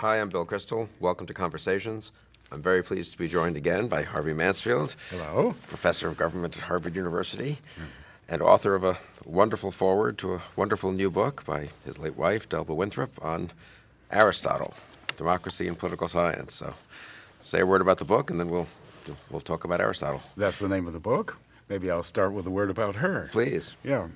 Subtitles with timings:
[0.00, 0.88] Hi, I'm Bill Kristol.
[0.98, 2.10] Welcome to Conversations.
[2.50, 4.94] I'm very pleased to be joined again by Harvey Mansfield.
[5.10, 5.54] Hello.
[5.66, 7.58] Professor of Government at Harvard University
[8.26, 8.96] and author of a
[9.26, 13.52] wonderful foreword to a wonderful new book by his late wife, Delba Winthrop, on
[14.10, 14.72] Aristotle,
[15.18, 16.54] Democracy and Political Science.
[16.54, 16.72] So
[17.42, 18.68] say a word about the book and then we'll,
[19.28, 20.22] we'll talk about Aristotle.
[20.34, 21.36] That's the name of the book.
[21.68, 23.28] Maybe I'll start with a word about her.
[23.30, 23.76] Please.
[23.84, 24.08] Yeah.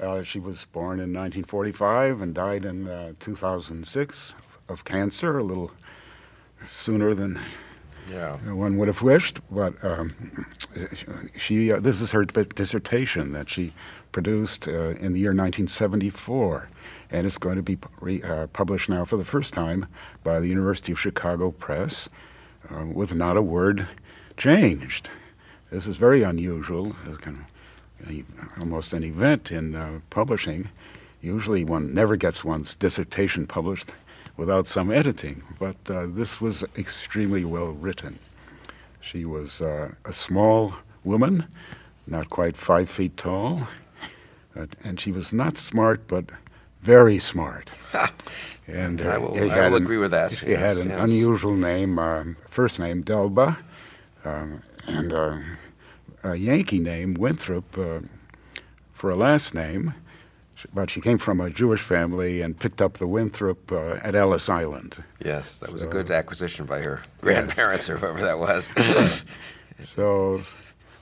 [0.00, 4.34] Uh, she was born in 1945 and died in uh, 2006
[4.68, 5.70] of cancer, a little
[6.64, 7.38] sooner than
[8.10, 8.36] Yeah.
[8.52, 9.40] one would have wished.
[9.50, 10.12] But um,
[11.38, 13.72] she, uh, this is her dissertation that she
[14.12, 16.68] produced uh, in the year 1974,
[17.10, 19.86] and it's going to be re, uh, published now for the first time
[20.24, 22.08] by the University of Chicago Press,
[22.70, 23.88] um, with not a word
[24.36, 25.10] changed.
[25.70, 26.94] This is very unusual.
[27.06, 27.38] It's kind
[28.06, 30.68] of almost an event in uh, publishing.
[31.22, 33.92] Usually, one never gets one's dissertation published
[34.36, 38.18] without some editing, but uh, this was extremely well written.
[39.00, 40.74] She was uh, a small
[41.04, 41.44] woman,
[42.06, 43.68] not quite five feet tall,
[44.84, 46.24] and she was not smart, but
[46.82, 47.70] very smart.
[48.66, 51.00] and I will- I will an- agree with that, She had an yes.
[51.10, 53.58] unusual name, um, first name Delba,
[54.24, 55.38] um, and uh,
[56.24, 58.00] a Yankee name Winthrop uh,
[58.92, 59.94] for a last name.
[60.74, 64.48] But she came from a Jewish family and picked up the Winthrop uh, at Ellis
[64.48, 65.02] Island.
[65.24, 68.68] Yes, that was a good acquisition by her grandparents or whoever that was.
[69.80, 70.40] So,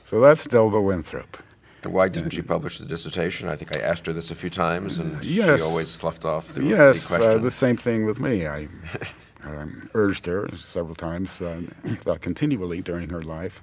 [0.05, 1.37] so that's Delba Winthrop.
[1.83, 3.47] and why didn't she publish the dissertation?
[3.49, 5.61] I think I asked her this a few times, and Yes.
[5.61, 7.43] she always sloughed off the, Yes, uh, question.
[7.43, 8.47] the same thing with me.
[8.47, 8.69] I
[9.45, 11.61] um, urged her several times, uh,
[12.07, 13.63] uh, continually during her life,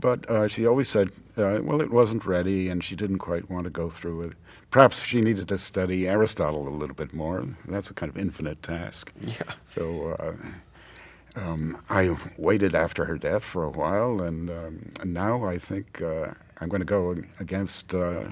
[0.00, 3.64] but uh, she always said, uh, well, it wasn't ready, and she didn't quite want
[3.64, 4.36] to go through with it.
[4.70, 7.44] Perhaps she needed to study Aristotle a little bit more.
[7.66, 9.12] That's a kind of infinite task.
[9.20, 9.54] yeah.
[9.66, 15.56] So uh, um, I waited after her death for a while, and, um, now I
[15.58, 18.24] think uh, I'm going to go against, uh,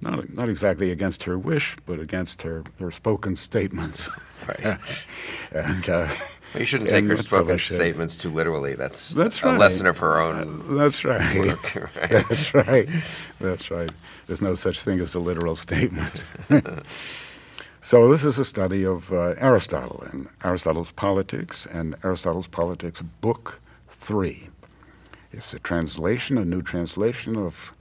[0.00, 4.08] not, not exactly against her wish, but against her, her spoken statements.
[4.46, 4.78] Right.
[5.52, 6.08] and uh,
[6.54, 8.74] Well, you shouldn't take her spoken statements too literally.
[8.74, 11.38] That's, That's a lesson of her own That's right.
[11.40, 11.74] work.
[11.96, 12.08] right?
[12.28, 12.88] That's right.
[13.40, 13.90] That's right.
[14.26, 16.24] There's no such thing as a literal statement.
[17.82, 23.60] so this is a study of uh, Aristotle and Aristotle's Politics and Aristotle's Politics Book
[23.88, 24.48] Three.
[25.32, 27.72] It's a translation, a new translation of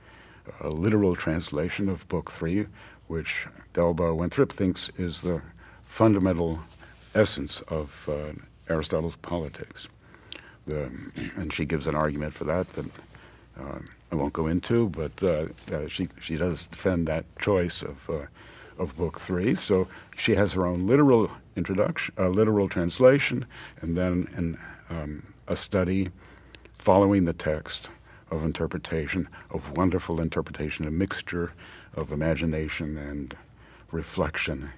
[0.59, 2.66] a literal translation of Book Three,
[3.08, 5.42] which Delba Winthrop thinks is the
[5.86, 6.59] fundamental
[7.16, 8.34] essence of uh,
[8.72, 9.88] Aristotle's Politics.
[10.66, 10.92] The,
[11.36, 12.86] and she gives an argument for that that
[13.59, 13.80] uh,
[14.12, 18.25] I won't go into, but uh, uh, she she does defend that choice of uh,
[18.78, 19.56] of book three.
[19.56, 19.88] So
[20.18, 23.46] she has her own literal introduction, uh, literal translation,
[23.81, 24.58] and then an,
[24.90, 26.09] um, a study
[26.78, 27.90] following the text
[28.31, 31.52] of interpretation, of wonderful interpretation, a mixture
[31.96, 33.38] of imagination and
[33.91, 34.72] reflection,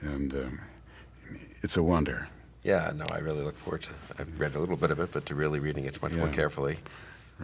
[0.00, 0.60] and um,
[1.62, 2.28] it's a wonder.
[2.62, 3.90] Yeah, no, I really look forward to.
[4.18, 6.32] I've read a little bit of it, but to really reading it much more Yeah.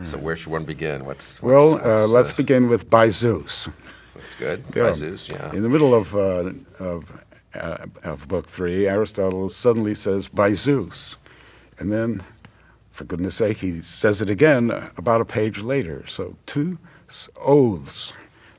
[0.03, 1.05] So where should one begin?
[1.05, 3.69] What's, what's Well, uh, let's begin with by Zeus.
[4.15, 4.65] That's good.
[4.75, 4.85] Yeah.
[4.85, 5.53] By Zeus, yeah.
[5.53, 7.25] In the middle of, uh, of,
[7.55, 11.17] uh, of Book Three, Aristotle suddenly says, by Zeus.
[11.79, 12.23] And then,
[12.93, 16.07] for goodness sake, he says it again about a page later.
[16.07, 16.79] So, two
[17.37, 18.13] oaths,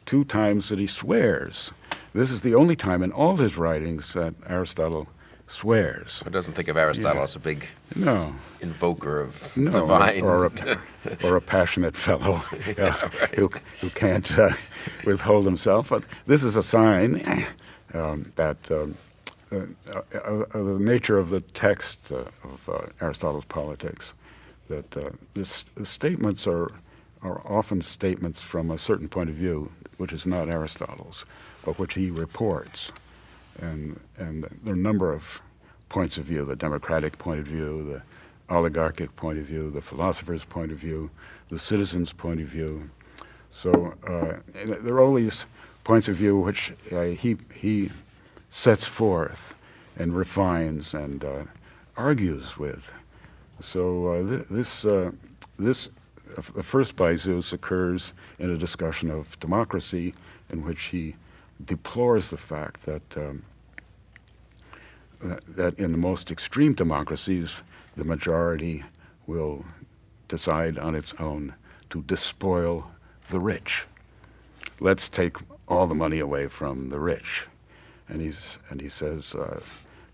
[0.06, 1.72] two times that he swears.
[2.14, 5.08] This is the only time in all his writings that Aristotle
[5.52, 6.24] swears.
[6.32, 7.24] Doesn't think of Aristotle Yeah.
[7.24, 10.22] as a big No, invoker of no, divine.
[10.22, 10.52] or a,
[11.24, 12.42] or a passionate fellow
[12.78, 12.94] yeah,
[13.36, 13.50] who,
[13.82, 14.52] who can't uh,
[15.06, 15.90] withhold himself.
[15.90, 17.46] But this is a sign
[17.94, 18.96] um, that um,
[19.52, 24.14] uh, uh, uh, the nature of the text uh, of uh, Aristotle's Politics,
[24.70, 26.72] that uh, this, the statements are,
[27.22, 31.26] are often statements from a certain point of view, which is not Aristotle's,
[31.66, 32.92] but which he reports.
[33.60, 35.42] And, and there are a number of
[35.90, 38.02] points of view the democratic point of view, the
[38.54, 41.10] oligarchic point of view, the philosopher's point of view,
[41.50, 42.90] the citizen's point of view.
[43.52, 45.46] So uh, there are all these
[45.84, 47.90] points of view which uh, he, he
[48.50, 49.56] sets forth
[49.98, 51.44] and refines and uh,
[51.98, 52.92] argues with.
[53.62, 55.12] So uh, th- this, uh,
[55.58, 55.90] this
[56.56, 60.14] the first by Zeus occurs in a discussion of democracy
[60.50, 61.16] in which he
[61.66, 63.44] deplores the fact that, um,
[65.20, 67.64] that, in the most extreme democracies,
[67.96, 68.84] the majority
[69.28, 69.66] will
[70.28, 71.54] decide on its own
[71.90, 72.90] to despoil
[73.30, 73.86] the rich.
[74.80, 75.38] Let's take
[75.68, 77.48] all the money away from the rich.
[78.08, 79.62] And, he's, and he says uh,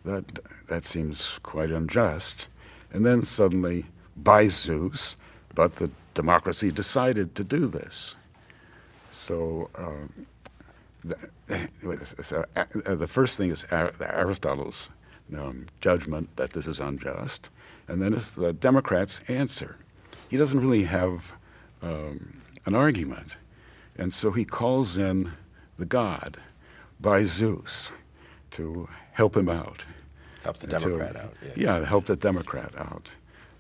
[0.05, 0.25] that,
[0.67, 2.47] that seems quite unjust.
[2.91, 3.85] And then suddenly,
[4.15, 5.15] by Zeus,
[5.55, 8.15] but the democracy decided to do this.
[9.09, 10.27] So, um,
[11.03, 14.89] the, so uh, the first thing is Aristotle's
[15.35, 17.49] um, judgment that this is unjust,
[17.87, 19.77] and then it's the Democrats' answer.
[20.29, 21.33] He doesn't really have
[21.81, 23.37] um, an argument,
[23.97, 25.31] and so he calls in
[25.77, 26.37] the god
[26.99, 27.91] by Zeus
[28.51, 29.85] to help him out.
[30.43, 31.33] Help the Democrat to, out.
[31.43, 31.79] Yeah.
[31.79, 33.11] yeah, help the Democrat out.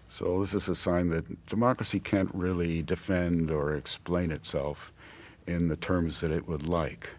[0.07, 4.93] So this is a sign that democracy can't really defend or explain itself
[5.45, 7.09] in the terms that it would like,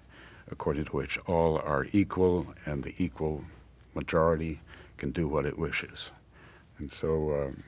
[0.50, 3.44] according to which all are equal and the equal
[3.94, 4.60] majority
[4.96, 6.10] can do what it wishes.
[6.78, 7.62] And so, um,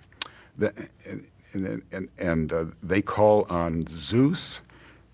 [0.57, 4.61] the, and, and, and uh, they call on Zeus.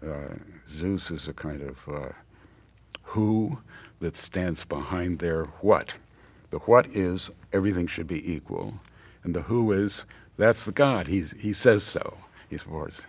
[0.04, 0.34] Uh,
[0.68, 2.08] Zeus is a kind of uh,
[3.02, 3.58] who
[4.00, 5.94] that stands behind their what.
[6.50, 8.74] The what is everything should be equal,
[9.24, 10.04] and the who is
[10.36, 11.08] that's the God.
[11.08, 12.18] He, he says so.
[12.50, 13.06] He's words.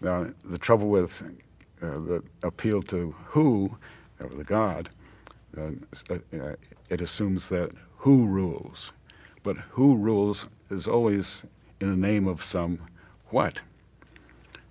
[0.00, 1.22] Now, the trouble with
[1.82, 3.76] uh, the appeal to who,
[4.20, 4.90] or the God,
[5.56, 5.70] uh,
[6.10, 6.54] uh,
[6.88, 8.92] it assumes that who rules.
[9.42, 11.44] But who rules is always
[11.80, 12.80] in the name of some
[13.28, 13.60] what.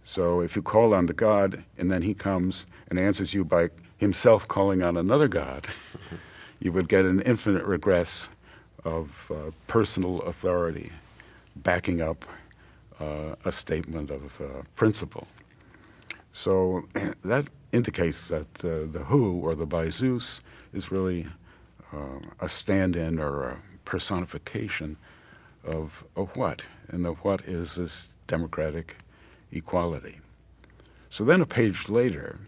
[0.03, 3.69] So if you call on the God and then he comes and answers you by
[3.97, 5.67] himself calling on another God,
[6.59, 8.29] you would get an infinite regress
[8.83, 10.91] of uh, personal authority
[11.55, 12.25] backing up
[12.99, 15.27] uh, a statement of uh, principle.
[16.33, 16.87] So
[17.23, 20.41] that indicates that the who, or the by Zeus,
[20.73, 21.27] is really
[21.93, 24.97] uh, a stand in or a personification
[25.63, 26.67] of, a what?
[26.87, 28.97] And the what is this democratic
[29.51, 30.19] equality.
[31.09, 32.39] So then a page later,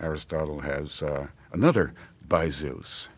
[0.00, 1.94] Aristotle has uh, another
[2.28, 3.08] by Zeus.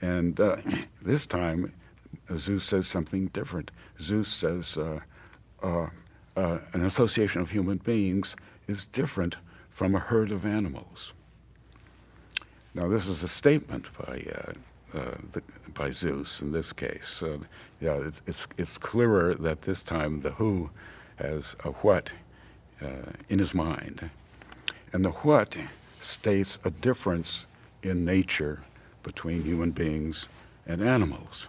[0.00, 0.56] And uh,
[1.02, 1.72] this time,
[2.36, 3.70] Zeus says something different.
[4.00, 5.00] Zeus says uh,
[5.62, 5.88] uh,
[6.36, 8.36] uh, an association of human beings
[8.66, 9.36] is different
[9.80, 11.14] from a herd of animals.
[12.74, 15.42] Now, this is a statement by, uh, uh, the,
[15.72, 17.22] by Zeus in this case.
[17.80, 20.68] yeah, it's, it's, it's clearer that this time the who
[21.16, 22.12] has a what
[23.30, 24.10] in his mind.
[24.92, 25.56] And the what
[25.98, 27.46] states a difference
[27.82, 28.62] in nature
[29.02, 30.28] between human beings
[30.66, 31.48] and animals,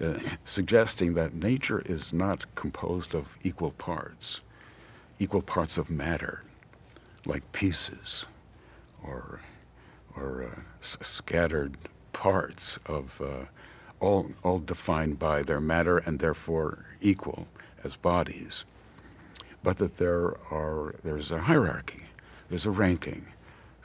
[0.00, 4.40] uh, suggesting that nature is not composed of equal parts,
[5.18, 6.44] equal parts of matter,
[7.26, 8.24] like pieces
[9.04, 9.40] or,
[10.16, 11.76] or uh, scattered
[12.12, 13.44] parts of uh,
[14.00, 17.46] all, all defined by their matter and therefore equal
[17.84, 18.64] as bodies,
[19.62, 22.04] but that there are, there's a hierarchy,
[22.48, 23.26] there's a ranking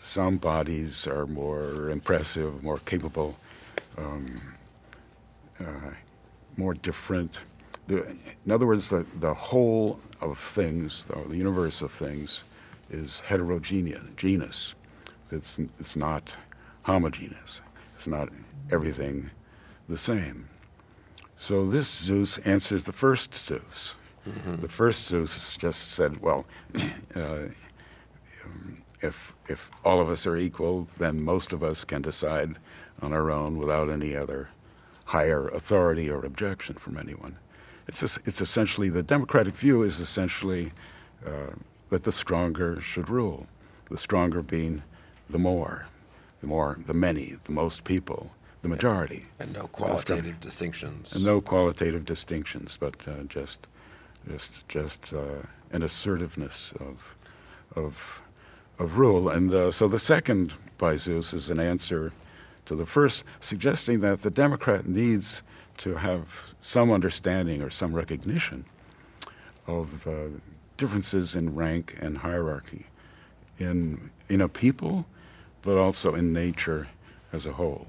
[0.01, 3.37] some bodies are more impressive, more capable,
[3.97, 4.25] um,
[5.59, 5.91] uh,
[6.57, 7.37] more different.
[7.87, 8.09] The,
[8.43, 12.43] in other words, the, the whole of things, the universe of things,
[12.91, 14.75] is heterogeneous, genus.
[15.31, 16.35] It's, it's not
[16.83, 17.61] homogeneous.
[17.95, 18.29] It's not
[18.71, 19.31] everything
[19.87, 20.49] the same.
[21.37, 23.95] So this Zeus answers the first Zeus.
[24.27, 24.57] Mm-hmm.
[24.57, 26.45] The first Zeus just said, well,
[27.15, 27.45] uh,
[29.01, 32.57] if, if all of us are equal, then most of us can decide
[33.01, 34.49] on our own without any other
[35.05, 37.37] higher authority or objection from anyone.
[37.87, 40.71] It's, a, it's essentially, the democratic view is essentially
[41.25, 41.53] uh,
[41.91, 43.45] that the stronger should rule,
[43.91, 44.81] the stronger being
[45.29, 45.85] the more,
[46.41, 48.31] the more, the many, the most people,
[48.63, 49.25] the majority.
[49.37, 51.15] And no qualitative distinctions.
[51.15, 53.67] And no qualitative distinctions, but uh, just,
[54.27, 57.15] just, just uh, an assertiveness of,
[57.75, 58.23] of
[58.81, 59.29] of rule.
[59.29, 62.11] And uh, so the second by Zeus is an answer
[62.65, 65.43] to the first, suggesting that the Democrat needs
[65.77, 68.65] to have some understanding or some recognition
[69.67, 70.31] of the
[70.81, 72.87] differences in rank and hierarchy
[73.59, 75.05] in, in a people,
[75.61, 76.87] but also in nature
[77.31, 77.85] as a whole.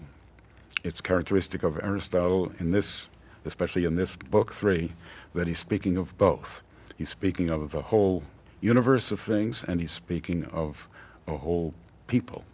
[0.85, 3.09] It's characteristic of Aristotle in this,
[3.47, 4.93] especially in this book three,
[5.33, 6.61] that he's speaking of both.
[6.99, 8.25] He's speaking of the whole
[8.61, 10.87] universe of things, and he's speaking of
[11.27, 11.73] a whole
[12.09, 12.45] people.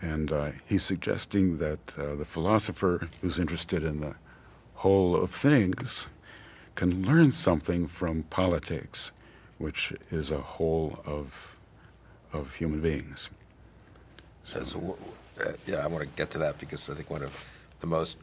[0.00, 4.14] And uh, he's suggesting that uh, the philosopher who's interested in the
[4.76, 6.06] whole of things
[6.74, 9.12] can learn something from politics,
[9.58, 11.56] which is a whole of,
[12.32, 13.30] of human beings.
[14.44, 14.98] So, so
[15.40, 17.44] uh, yeah, I want to get to that because I think one of
[17.80, 18.16] the most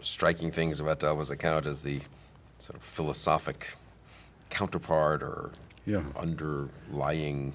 [0.00, 2.00] striking things about Delba's account is the
[2.58, 3.74] sort of philosophic
[4.50, 5.50] counterpart or
[5.86, 6.02] yeah.
[6.16, 7.52] underlying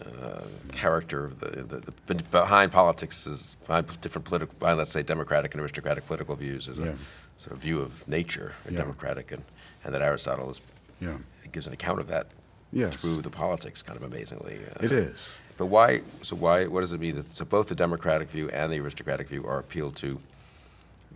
[0.00, 0.40] uh,
[0.72, 5.52] character of the, the, the behind politics is behind different political, behind let's say democratic
[5.54, 6.86] and aristocratic political views is Yeah.
[6.86, 6.94] a
[7.36, 8.78] sort of view of nature, a Yeah.
[8.78, 9.42] democratic, and,
[9.84, 10.60] and that Aristotle is
[11.00, 11.18] Yeah.
[11.52, 12.28] gives an account of that
[12.72, 12.94] Yes.
[13.00, 14.58] through the politics, kind of amazingly.
[14.64, 15.34] Uh, It is.
[15.56, 16.02] But why?
[16.22, 16.66] So why?
[16.66, 19.58] What does it mean that so both the democratic view and the aristocratic view are
[19.58, 20.18] appealed to,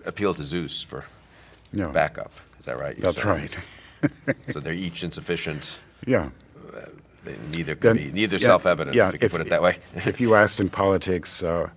[0.05, 1.05] appeal to Zeus for
[1.73, 1.89] Yeah.
[1.89, 2.33] backup?
[2.59, 3.01] Is that right?
[3.01, 3.29] That's saying?
[3.29, 3.57] right.
[4.51, 5.79] So they're each insufficient.
[6.07, 6.31] Yeah.
[7.25, 8.95] They neither can Then- be neither yeah, self-evident.
[8.95, 9.79] yeah, if we can put it that way.
[10.07, 11.69] if you asked in politics, uh,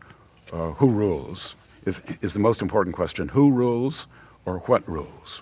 [0.53, 1.55] uh, who rules,
[1.85, 4.05] is, is the most important question who rules
[4.45, 5.41] or what rules?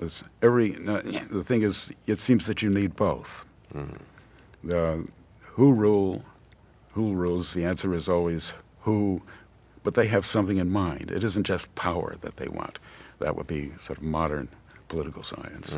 [0.00, 3.44] It's every, uh, the thing is, it seems that you need both.
[4.64, 5.06] The
[5.42, 6.24] who rule,
[6.92, 9.22] who rules, the answer is always who,
[9.82, 11.10] but they have something in mind.
[11.10, 12.78] It isn't just power that they want.
[13.18, 14.48] That would be sort of modern
[14.88, 15.76] political science.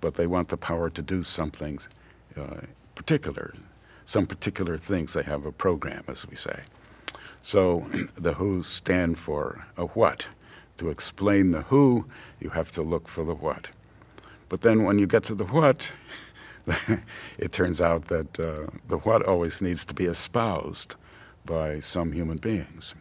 [0.00, 1.78] But they want the power to do something
[2.36, 2.60] uh,
[2.94, 3.54] particular,
[4.04, 5.12] some particular things.
[5.14, 6.60] They have a program, as we say.
[7.42, 10.28] So the who stand for a what.
[10.82, 12.06] To explain the who,
[12.40, 13.68] you have to look for the what.
[14.48, 15.92] But then when you get to the what,
[17.38, 20.96] it turns out that uh, the what always needs to be espoused
[21.46, 22.96] by some human beings.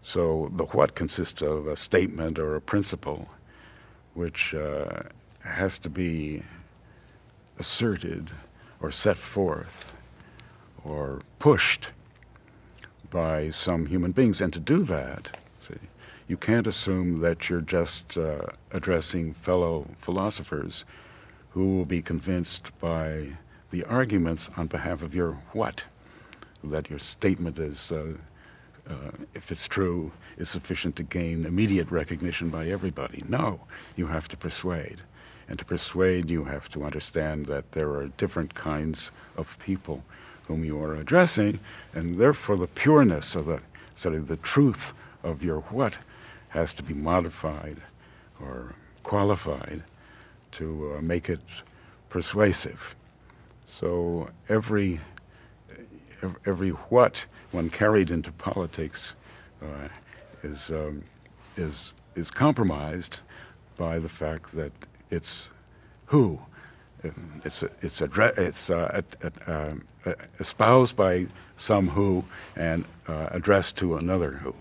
[0.00, 3.28] So the what consists of a statement or a principle
[4.14, 5.02] which uh,
[5.44, 6.42] has to be
[7.58, 8.30] asserted
[8.80, 9.94] or set forth
[10.82, 11.90] or pushed
[13.10, 14.40] by some human beings.
[14.40, 15.36] And to do that,
[16.30, 18.38] you can't assume that you're just uh,
[18.70, 20.84] addressing fellow philosophers
[21.50, 23.26] who will be convinced by
[23.72, 25.82] the arguments on behalf of your what,
[26.62, 28.12] that your statement is, uh,
[28.88, 33.24] uh, if it's true, is sufficient to gain immediate recognition by everybody.
[33.28, 33.58] No,
[33.96, 35.00] you have to persuade.
[35.48, 40.04] And to persuade, you have to understand that there are different kinds of people
[40.46, 41.58] whom you are addressing,
[41.92, 43.60] and therefore the pureness or the
[43.96, 44.94] sort of the truth
[45.24, 45.98] of your what
[46.50, 47.78] has to be modified
[48.40, 49.82] or qualified
[50.52, 51.40] to uh, make it
[52.08, 52.94] persuasive.
[53.64, 55.00] So every
[56.46, 59.14] every what, when carried into politics,
[59.62, 59.88] uh,
[60.42, 61.04] is um,
[61.56, 63.20] is is compromised
[63.76, 64.72] by the fact that
[65.10, 65.50] it's
[66.06, 66.40] who.
[67.44, 69.00] It's it's addre- it's uh,
[69.46, 71.26] uh, espoused by
[71.56, 72.24] some who
[72.56, 74.54] and uh, addressed to another who.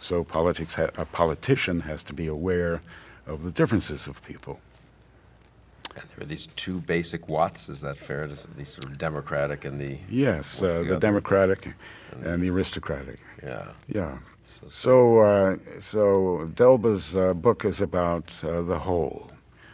[0.00, 2.80] So politics ha- a politician has to be aware
[3.26, 4.60] of the differences of people.
[5.96, 7.68] And there are these two basic Watts.
[7.68, 8.28] Is that fair?
[8.28, 11.74] The sort of democratic and the Yes, uh, the the, democratic
[12.24, 13.18] and the aristocratic.
[13.42, 13.72] yeah.
[13.88, 14.18] Yeah.
[14.44, 19.30] So- So, uh, so Delba's uh, book is about uh, the whole,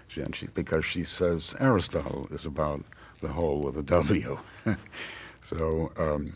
[0.08, 2.80] she, and she, because she says Aristotle is about
[3.20, 4.38] the whole with a W.
[5.42, 6.32] so, um,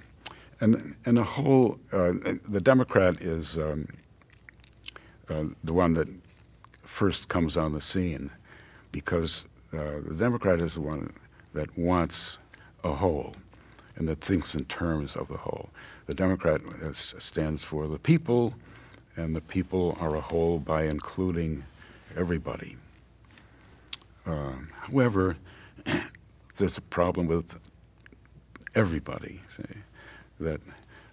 [0.60, 2.12] and and the whole, uh,
[2.48, 3.88] the Democrat is um,
[5.28, 6.08] uh, the one that
[6.82, 8.30] first comes on the scene,
[8.92, 11.12] because uh, the Democrat is the one
[11.54, 12.38] that wants
[12.84, 13.34] a whole
[13.96, 15.70] and that thinks in terms of the whole.
[16.06, 18.54] The Democrat uh, s- stands for the people,
[19.16, 21.64] and the people are a whole by including
[22.16, 22.76] everybody.
[24.26, 25.36] Um, however,
[26.56, 27.58] there's a problem with
[28.74, 29.40] everybody.
[29.48, 29.64] See,
[30.40, 30.60] that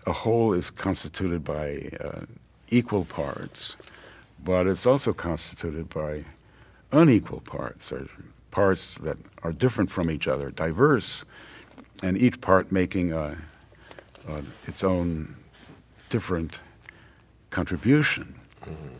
[0.05, 2.21] a whole is constituted by uh,
[2.69, 3.75] equal parts,
[4.43, 6.23] but it's also constituted by
[6.91, 8.07] unequal parts, or
[8.51, 11.25] parts that are different from each other, diverse,
[12.03, 13.37] and each part making a,
[14.27, 15.35] uh, its own
[16.09, 16.61] different
[17.49, 18.35] contribution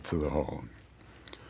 [0.04, 0.64] to the whole.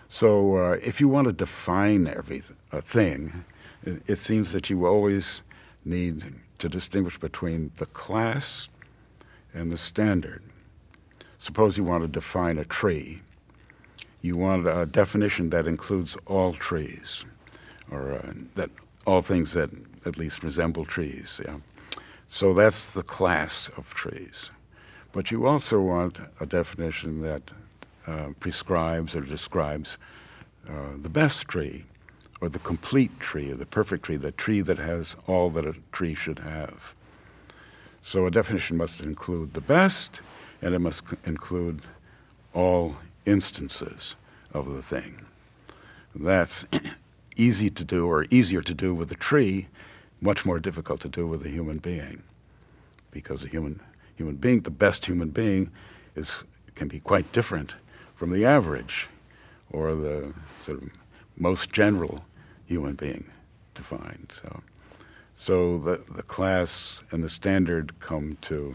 [0.09, 2.43] So, uh, if you want to define every
[2.73, 3.45] a thing,
[3.85, 5.43] it, it seems that you always
[5.85, 6.25] need
[6.59, 8.69] to distinguish between the class
[9.53, 10.43] and the standard.
[11.39, 13.23] Suppose you want to define a tree.
[14.23, 17.25] You want a definition that includes all trees,
[17.91, 18.71] or uh, that
[19.07, 19.71] all things that
[20.05, 21.41] at least resemble trees.
[21.45, 21.59] Yeah.
[22.29, 24.51] So that's the class of trees.
[25.13, 27.53] But you also want a definition that
[28.07, 29.99] uh, prescribes or describes
[30.69, 31.85] uh, the best tree,
[32.41, 36.15] or the complete tree, the perfect tree, the tree that has all that a tree
[36.15, 36.95] should have.
[38.03, 40.21] So a definition must include the best,
[40.63, 41.83] and it must include
[42.55, 44.17] all instances
[44.53, 45.25] of the thing.
[46.15, 46.67] That's
[47.37, 49.69] easy to do, or easier to do with a tree,
[50.21, 52.23] much more difficult to do with a human being,
[53.11, 53.81] because a human
[54.17, 55.71] human being, the best human being,
[56.15, 56.35] is
[56.75, 57.77] can be quite different
[58.15, 59.09] from the average,
[59.73, 60.91] or the sort of
[61.37, 62.25] most general
[62.67, 63.25] human being
[63.75, 64.33] defined.
[64.43, 64.63] So,
[65.37, 68.75] So the, the class and the standard come to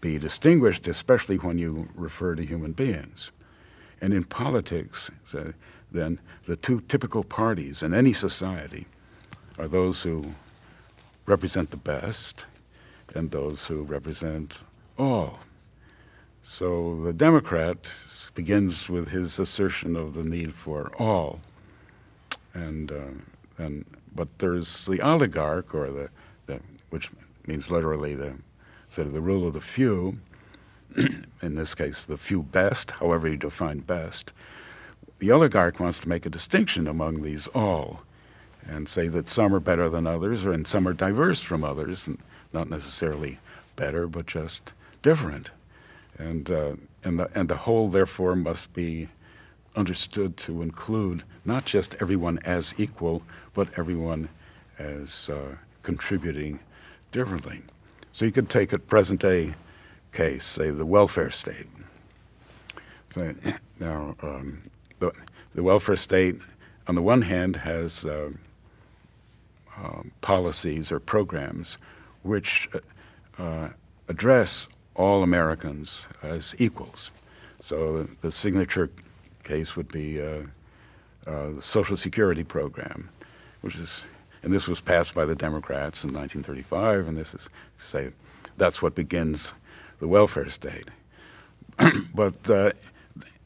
[0.00, 3.30] be distinguished, especially when you refer to human beings.
[4.00, 5.52] And in politics, so
[5.90, 8.86] then the two typical parties in any society
[9.58, 10.34] are those who
[11.26, 12.46] represent the best
[13.14, 14.60] and those who represent
[14.98, 15.38] all.
[16.42, 17.92] So the Democrat
[18.34, 21.40] begins with his assertion of the need for all,
[22.66, 23.84] and uh, and
[24.14, 26.10] but there's the oligarch, or the,
[26.46, 26.60] the
[26.90, 27.10] which
[27.46, 28.34] means literally the
[28.88, 30.18] sort of the rule of the few.
[31.42, 34.32] in this case, the few best, however you define best.
[35.18, 38.00] The oligarch wants to make a distinction among these all,
[38.66, 42.06] and say that some are better than others, or and some are diverse from others,
[42.06, 42.18] and
[42.52, 43.38] not necessarily
[43.76, 44.72] better, but just
[45.02, 45.50] different.
[46.18, 49.08] And, uh, and, the, and the whole, therefore, must be
[49.78, 53.22] understood to include not just everyone as equal,
[53.54, 54.28] but everyone
[54.78, 56.60] as uh, contributing
[57.12, 57.62] differently.
[58.12, 59.54] So you could take a present day
[60.12, 61.66] case, say the welfare state.
[63.10, 63.34] So
[63.78, 64.62] now, um,
[64.98, 65.12] the,
[65.54, 66.36] the welfare state,
[66.86, 68.30] on the one hand, has uh,
[69.76, 71.78] um, policies or programs
[72.22, 72.68] which
[73.38, 73.68] uh,
[74.08, 74.66] address
[74.96, 77.12] all Americans as equals.
[77.62, 78.90] So the signature
[79.48, 80.42] case would be uh,
[81.26, 83.08] uh, the Social Security program,
[83.62, 84.04] which is,
[84.42, 88.12] and this was passed by the Democrats in 1935, and this is say
[88.56, 89.54] that's what begins
[90.00, 90.88] the welfare state.
[92.14, 92.72] but uh,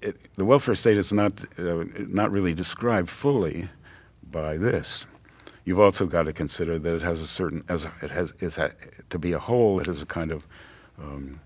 [0.00, 3.68] it, the welfare state is not uh, not really described fully
[4.30, 5.06] by this.
[5.64, 8.74] You've also got to consider that it has a certain, as it has, it's a,
[9.10, 10.44] to be a whole, it has a kind of
[10.98, 11.40] um,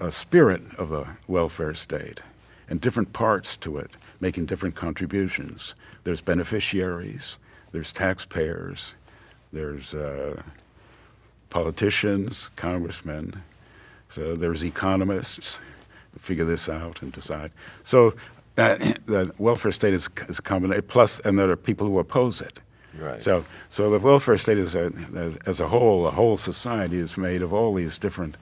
[0.00, 2.20] a spirit of the welfare state
[2.68, 5.74] and different parts to it making different contributions.
[6.04, 7.38] There's beneficiaries,
[7.72, 8.94] there's taxpayers,
[9.52, 10.42] there's uh,
[11.50, 13.42] politicians, congressmen,
[14.08, 15.60] so there's economists
[16.12, 17.52] who figure this out and decide.
[17.82, 18.14] So
[18.56, 18.76] uh,
[19.06, 22.60] the welfare state is, is a combination, plus, and there are people who oppose it.
[22.98, 23.22] Right.
[23.22, 27.16] So, so the welfare state is a, as, as, a whole, a whole society is
[27.16, 28.36] made of all these different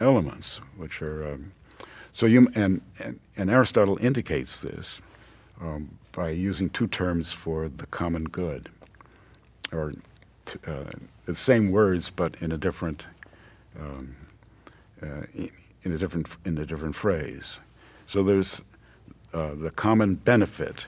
[0.00, 1.34] elements, which are.
[1.34, 1.52] Um,
[2.12, 5.00] so you and, and, and Aristotle indicates this
[5.60, 8.68] um, by using two terms for the common good,
[9.72, 9.92] or
[10.44, 10.90] t- uh,
[11.24, 13.06] the same words but in a different
[13.80, 14.14] um,
[15.02, 15.22] uh,
[15.82, 17.58] in a different in a different phrase.
[18.06, 18.60] So there's
[19.32, 20.86] uh, the common benefit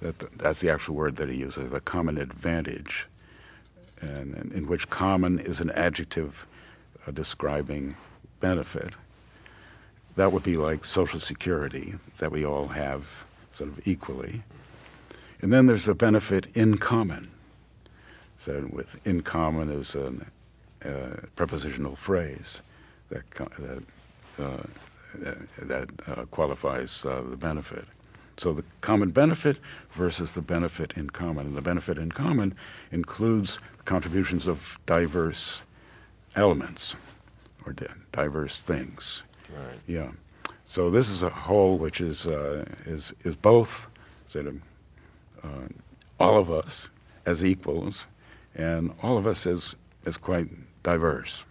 [0.00, 3.06] that the, that's the actual word that he uses, the common advantage,
[4.00, 6.46] and, and in which common is an adjective
[7.06, 7.96] uh, describing
[8.40, 8.94] benefit.
[10.20, 14.42] That would be like Social Security that we all have sort of equally.
[15.40, 17.30] And then there's a benefit in common.
[18.36, 20.12] So with in common is a
[20.84, 22.60] uh, prepositional phrase
[23.08, 23.82] that, that,
[24.38, 24.62] uh,
[25.62, 27.86] that uh, qualifies uh, the benefit.
[28.36, 29.56] So the common benefit
[29.92, 31.46] versus the benefit in common.
[31.46, 32.54] And the benefit in common
[32.92, 35.62] includes contributions of diverse
[36.36, 36.94] elements
[37.64, 39.22] or di- diverse things.
[39.54, 39.78] Right.
[39.86, 40.10] Yeah.
[40.64, 43.88] So this is a whole which is, uh, is, is both
[44.26, 44.56] sort of,
[45.42, 45.68] uh,
[46.18, 46.90] all of us
[47.26, 48.06] as equals
[48.54, 49.74] and all of us as,
[50.06, 50.48] as quite
[50.82, 51.44] diverse.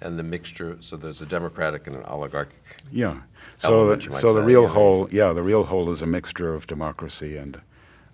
[0.00, 3.20] And the mixture, so there's a democratic and an oligarchic Yeah.
[3.58, 7.38] So, the, so the real whole, yeah, the real whole is a mixture of democracy
[7.38, 7.60] and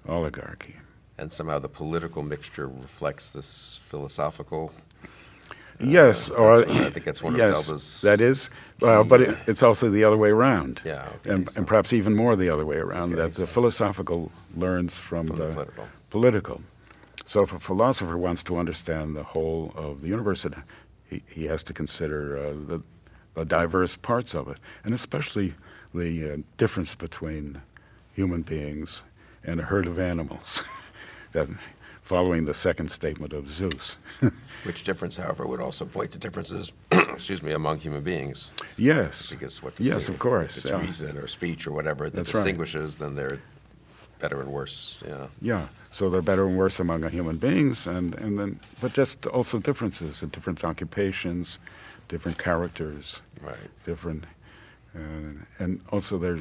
[0.08, 0.76] oligarchy.
[1.18, 4.72] and somehow the political mixture reflects this philosophical.
[5.80, 8.50] Yes, or that's I think that's one of yes, Delba's that is.
[8.80, 10.82] Well, but it, it's also the other way around.
[10.84, 13.12] Yeah, okay, and, so- and perhaps even more the other way around.
[13.12, 15.88] Okay, that the philosophical learns from, From the political.
[16.10, 16.62] political.
[17.24, 20.54] So if a philosopher wants to understand the whole of the universe, it,
[21.08, 22.82] he, he has to consider uh, the,
[23.34, 25.54] the diverse parts of it, and especially
[25.94, 27.60] the uh, difference between
[28.14, 29.02] human beings
[29.44, 30.64] and a herd of animals.
[31.32, 31.48] that,
[32.02, 33.96] following the second statement of Zeus.
[34.64, 38.50] Which difference, however, would also point to differences, excuse me, among human beings.
[38.76, 39.30] yes.
[39.30, 40.58] Because what yes, of course.
[40.58, 40.80] if it's yeah.
[40.80, 42.42] reason or speech or whatever that That's right.
[42.42, 43.40] distinguishes, then they're
[44.18, 45.02] better and worse.
[45.06, 45.26] Yeah.
[45.40, 49.58] Yeah, so they're better and worse among human beings, and, and then, but just also
[49.58, 51.58] differences in different occupations,
[52.08, 53.56] different characters, Right.
[53.84, 54.24] different,
[54.94, 55.00] uh,
[55.58, 56.38] and also there,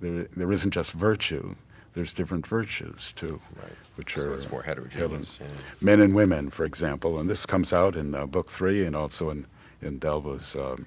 [0.00, 1.54] there, there isn't just virtue.
[1.96, 3.72] There's different virtues too, Right.
[3.94, 5.46] which So are it's more heterogeneous, yeah.
[5.80, 9.30] men and women, for example, and this comes out in uh, book three and also
[9.30, 9.46] in
[9.80, 10.86] in Delba's um,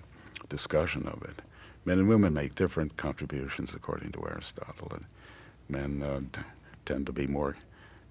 [0.49, 1.41] discussion of it.
[1.83, 5.05] Men and women make different contributions according to Aristotle, and
[5.67, 6.41] men uh, t-
[6.85, 7.55] tend to be more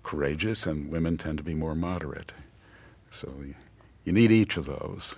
[0.03, 2.33] courageous, and women tend to be more moderate.
[3.13, 3.55] So you,
[4.05, 5.15] you need each of those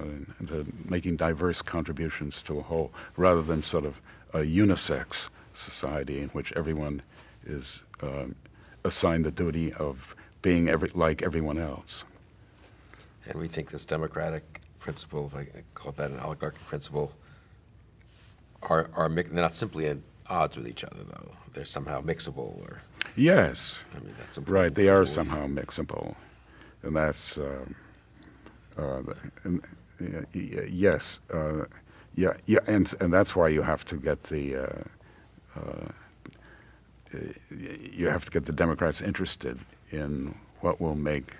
[0.00, 4.00] uh, making diverse contributions to a whole, rather than sort of
[4.32, 5.28] a unisex
[5.60, 7.02] society in which everyone
[7.44, 8.34] is um,
[8.84, 12.04] assigned the duty of being every, like everyone else.
[13.26, 17.12] And we think this democratic principle, if I call that an oligarchic principle,
[18.62, 21.32] are, are they're not simply at odds with each other, though.
[21.52, 22.80] They're somehow mixable, or,
[23.16, 24.74] Yes, I mean, that's right.
[24.74, 26.14] They are somehow mixable,
[26.82, 27.74] and that's um,
[28.78, 29.02] uh,
[29.42, 29.60] and,
[30.00, 31.64] y- yes, uh,
[32.14, 34.84] yeah, yeah, and and that's why you have to get the uh, uh,
[37.96, 39.58] you have to get the Democrats interested
[39.90, 41.36] in what will make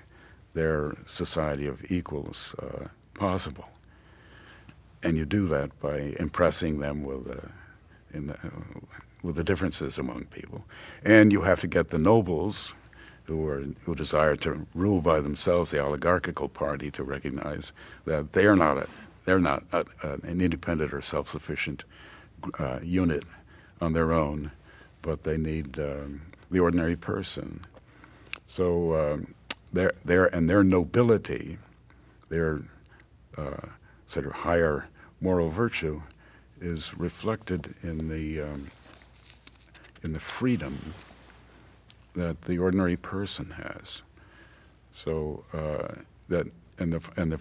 [0.54, 3.68] their society of equals uh, possible,
[5.02, 7.48] and you do that by impressing them with uh,
[8.12, 8.36] the,
[9.22, 10.64] with the differences among people,
[11.04, 12.74] and you have to get the nobles
[13.24, 17.72] who are who desire to rule by themselves, the oligarchical party, to recognize
[18.06, 18.88] that they are not a,
[19.24, 21.84] they're not a, an independent or self-sufficient
[22.58, 23.22] uh, unit
[23.80, 24.50] on their own,
[25.02, 27.64] but they need um, the ordinary person.
[28.46, 29.34] So um,
[29.72, 31.58] their their and their nobility,
[32.28, 32.62] their
[33.36, 33.66] uh,
[34.06, 34.88] sort of higher
[35.20, 36.02] moral virtue,
[36.60, 38.70] is reflected in the um,
[40.02, 40.94] in the freedom
[42.14, 44.02] that the ordinary person has.
[44.92, 46.46] So uh, that
[46.78, 47.38] and the and the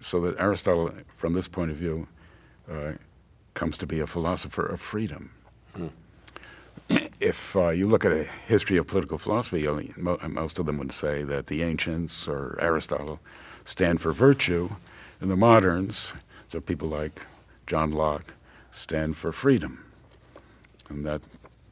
[0.00, 2.08] so that Aristotle, from this point of view,
[2.70, 2.92] uh,
[3.54, 5.30] comes to be a philosopher of freedom.
[7.20, 10.92] If uh, you look at a history of political philosophy, mo- most of them would
[10.92, 13.20] say that the ancients or Aristotle
[13.64, 14.70] stand for virtue,
[15.20, 16.12] and the moderns,
[16.48, 17.22] so people like
[17.66, 18.34] John Locke,
[18.72, 19.84] stand for freedom,
[20.88, 21.22] and that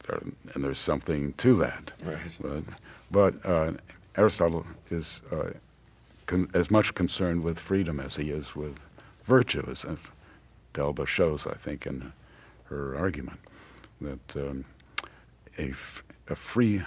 [0.09, 1.93] and there's something to that.
[2.03, 2.17] Right.
[2.41, 2.63] But,
[3.11, 3.73] but uh,
[4.15, 5.51] Aristotle is uh,
[6.25, 8.79] con- as much concerned with freedom as he is with
[9.25, 9.97] virtue, as, as
[10.73, 12.13] Delba shows, I think, in
[12.65, 13.39] her argument,
[14.01, 14.65] that um,
[15.57, 16.83] a, f- a free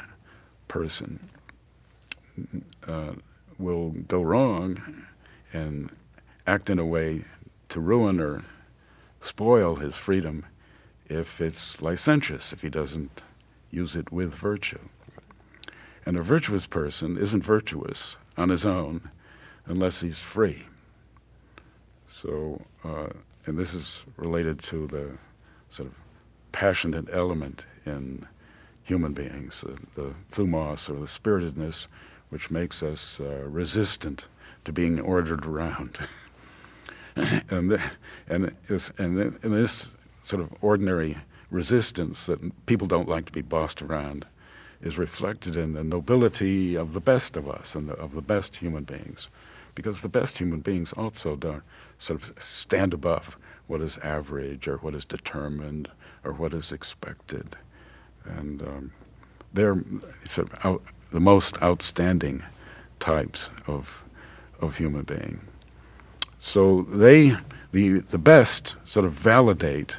[0.68, 1.30] person
[2.86, 3.12] uh,
[3.58, 4.78] will go wrong
[5.52, 5.90] and
[6.46, 7.24] act in a way
[7.68, 8.44] to ruin or
[9.20, 10.44] spoil his freedom
[11.08, 13.22] if it's licentious, if he doesn't
[13.70, 14.80] use it with virtue.
[16.06, 19.10] And a virtuous person isn't virtuous on his own
[19.66, 20.64] unless he's free.
[22.06, 23.08] So, uh,
[23.46, 25.18] and this is related to the
[25.68, 25.94] sort of
[26.54, 28.24] passionate element in
[28.84, 29.64] human beings,
[29.96, 31.88] the, thumos or the spiritedness,
[32.28, 34.28] which makes us uh, resistant
[34.64, 35.98] to being ordered around.
[37.16, 37.82] and, the,
[38.28, 41.18] and, this, and, the, and this sort of ordinary
[41.50, 44.24] resistance that people don't like to be bossed around
[44.80, 48.56] is reflected in the nobility of the best of us and the, of the best
[48.56, 49.28] human beings.
[49.74, 51.64] Because the best human beings also don't
[51.98, 53.36] sort of stand above
[53.66, 55.88] what is average or what is determined
[56.24, 57.56] or what is expected.
[58.24, 58.92] And um,
[59.52, 59.82] they're
[60.24, 60.82] sort of out,
[61.12, 62.42] the most outstanding
[62.98, 64.04] types of,
[64.60, 65.40] of human being.
[66.38, 67.36] So they,
[67.72, 69.96] the, the best, sort of validate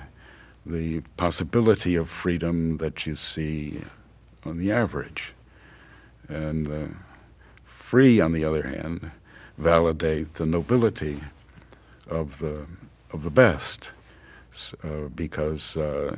[0.66, 3.82] the possibility of freedom that you see
[4.44, 5.34] on the average.
[6.28, 6.94] And uh,
[7.64, 9.12] free, on the other hand,
[9.58, 11.22] validate the nobility
[12.10, 12.66] of the,
[13.12, 13.92] of the best
[15.15, 16.15] because uh,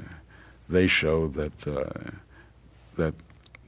[0.69, 2.11] they show that, uh,
[2.97, 3.13] that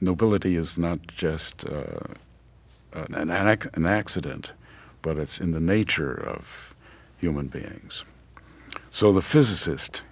[0.00, 2.14] nobility is not just uh,
[2.92, 4.52] an, an, ac- an accident,
[5.02, 6.74] but it's in the nature of
[7.18, 8.04] human beings.
[8.90, 10.02] So the physicist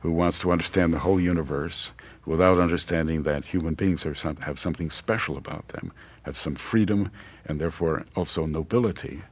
[0.00, 1.92] who wants to understand the whole universe
[2.26, 7.10] without understanding that human beings some, have something special about them, have some freedom,
[7.46, 9.22] and therefore also nobility,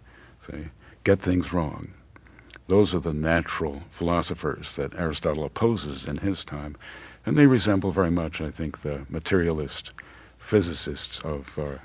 [0.46, 0.68] say,
[1.04, 1.92] get things wrong.
[2.70, 6.76] Those are the natural philosophers that Aristotle opposes in his time,
[7.26, 9.90] and they resemble very much, I think, the materialist
[10.38, 11.78] physicists of, uh,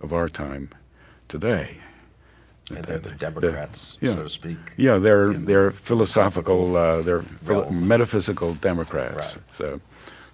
[0.00, 0.70] of our time
[1.28, 1.76] today.
[2.70, 4.14] And they're the Democrats, yeah.
[4.14, 4.56] so to speak.
[4.78, 9.36] Yeah, they're they're philosophical, uh, they're philo- metaphysical Democrats.
[9.36, 9.54] Right.
[9.54, 9.80] So,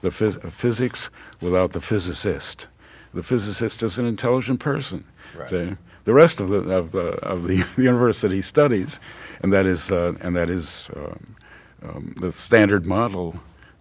[0.02, 2.68] the phys- physics without the physicist.
[3.12, 5.04] The physicist is an intelligent person.
[5.36, 5.48] Right.
[5.48, 9.00] So, the rest of the of, uh, of the university studies,
[9.42, 11.36] and that is uh, and that is um,
[11.82, 13.34] um, the standard model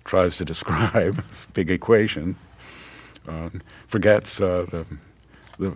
[0.04, 2.36] tries to describe this big equation.
[3.28, 3.50] Uh,
[3.88, 4.86] forgets uh, the
[5.58, 5.70] the,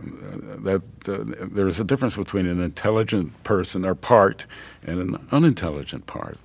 [0.62, 4.46] that uh, there is a difference between an intelligent person or part
[4.86, 6.38] and an unintelligent part.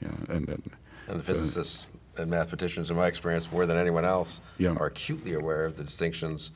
[0.00, 0.62] Yeah, and then,
[1.06, 4.74] And the physicists and mathematicians, in my experience, more than anyone else, Yeah.
[4.78, 6.50] are acutely aware of the distinctions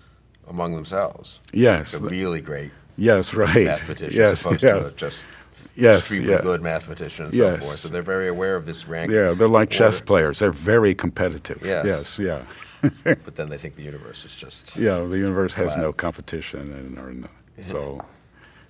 [0.49, 1.39] among themselves.
[1.53, 3.67] Yes, The th- really great yes, right.
[3.67, 4.79] mathematicians yes, opposed yeah.
[4.81, 5.25] to just
[5.75, 6.43] Yes, extremely yeah.
[6.43, 7.65] good mathematician and so Yes.
[7.65, 7.79] forth.
[7.79, 9.11] So they're very aware of this rank.
[9.11, 10.39] Yeah, they're like chess players.
[10.39, 11.63] They're very competitive.
[11.65, 11.87] Yes.
[11.87, 12.43] Yes, yeah.
[13.05, 14.77] But then they think the universe is just.
[14.77, 18.05] Yeah, the universe has no competition, and or no, it's all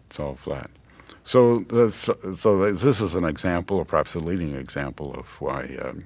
[0.09, 0.71] it's all flat.
[1.25, 6.05] So, so this is an example, or perhaps a leading example, of why um,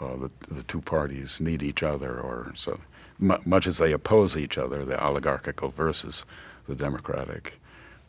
[0.00, 2.80] uh, the the two parties need each other, or so
[3.20, 6.24] mu- much as they oppose each other, the oligarchical versus
[6.66, 7.60] the democratic.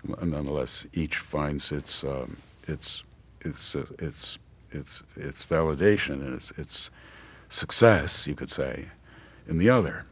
[0.03, 2.37] Nonetheless, each finds its um,
[2.67, 3.03] its
[3.41, 4.39] its uh, its
[4.71, 6.91] its its validation and its its
[7.49, 8.87] success, you could say,
[9.47, 10.05] in the other.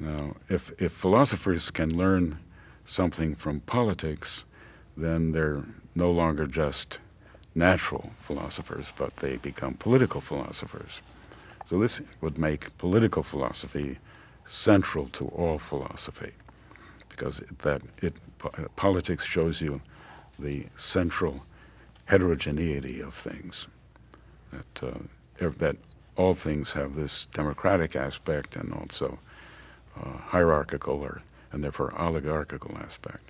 [0.00, 2.38] Now, if, if philosophers can learn
[2.84, 4.44] something from politics,
[4.96, 7.00] then they're no longer just
[7.54, 11.02] natural philosophers, but they become political philosophers.
[11.66, 13.98] So this would make political philosophy
[14.46, 16.32] central to all philosophy,
[17.18, 18.14] because that it
[18.76, 19.80] politics shows you
[20.38, 21.42] the central
[22.04, 23.66] heterogeneity of things.
[24.52, 24.88] That
[25.40, 25.76] uh, that
[26.16, 29.18] all things have this democratic aspect and also
[30.00, 33.24] uh, hierarchical or and therefore oligarchical aspect.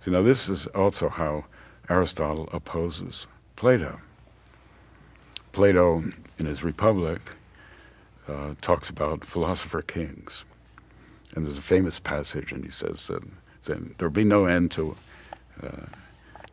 [0.00, 1.44] So now this is also how
[1.88, 4.00] Aristotle opposes Plato.
[5.52, 6.02] Plato,
[6.38, 7.20] in his Republic,
[8.26, 10.44] uh, talks about philosopher kings,
[11.34, 13.22] and there's a famous passage, and he says that,
[13.64, 14.96] that there will be no end to
[15.62, 15.86] uh,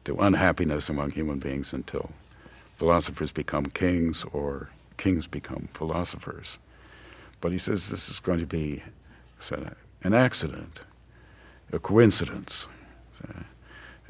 [0.03, 2.11] to unhappiness among human beings until
[2.75, 6.57] philosophers become kings or kings become philosophers.
[7.39, 8.83] But he says this is going to be
[10.03, 10.81] an accident,
[11.71, 12.67] a coincidence.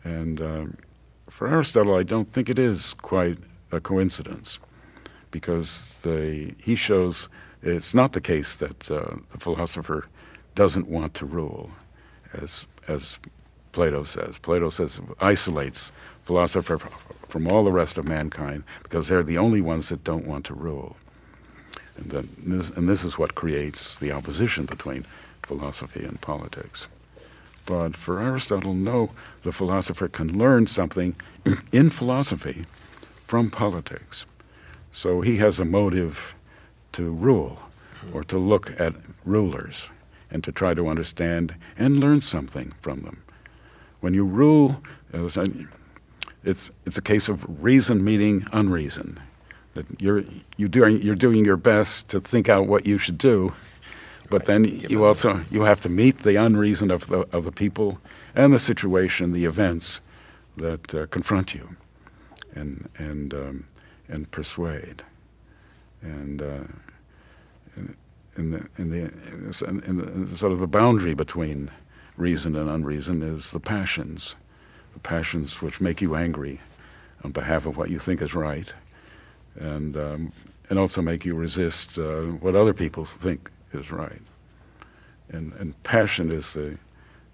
[0.04, 0.78] And um,
[1.30, 3.38] for Aristotle, I don't think it is quite
[3.72, 4.60] a coincidence
[5.32, 7.30] because the, he shows
[7.62, 10.08] it's not the case that uh, the philosopher
[10.56, 11.72] doesn't want to rule,
[12.34, 13.20] as, as
[13.72, 14.38] Plato says.
[14.38, 15.92] Plato says isolates
[16.24, 20.46] philosopher from all the rest of mankind because they're the only ones that don't want
[20.46, 20.96] to rule.
[21.98, 25.06] And, then this, and this is what creates the opposition between
[25.44, 26.88] philosophy and politics.
[27.66, 29.12] But for Aristotle, no,
[29.44, 31.16] the philosopher can learn something
[31.72, 32.66] in philosophy
[33.28, 34.26] from politics.
[34.92, 36.36] So he has a motive
[36.94, 37.60] to rule
[38.14, 39.88] or to look at rulers
[40.32, 43.22] and to try to understand and learn something from them.
[44.00, 44.82] When you rule,
[46.44, 49.20] it's, it's a case of reason meeting unreason.
[49.74, 50.24] That you're,
[50.58, 53.54] you doing, you're doing your best to think out what you should do,
[54.30, 54.48] but Right.
[54.48, 58.00] then you also you have to meet the unreason of the, of the people
[58.34, 60.00] and the situation, the events
[60.58, 61.76] that uh, confront you,
[62.56, 63.66] and and um,
[64.08, 65.04] and persuade,
[66.02, 66.64] and uh,
[68.38, 69.12] in, the in the
[69.66, 71.70] in the sort of the boundary between
[72.18, 74.36] reason and unreason is the passions,
[74.94, 76.62] the passions which make you angry
[77.24, 78.74] on behalf of what you think is right,
[79.56, 80.32] and um,
[80.70, 84.22] and also make you resist uh, what other people think is right.
[85.30, 86.78] And and passion is the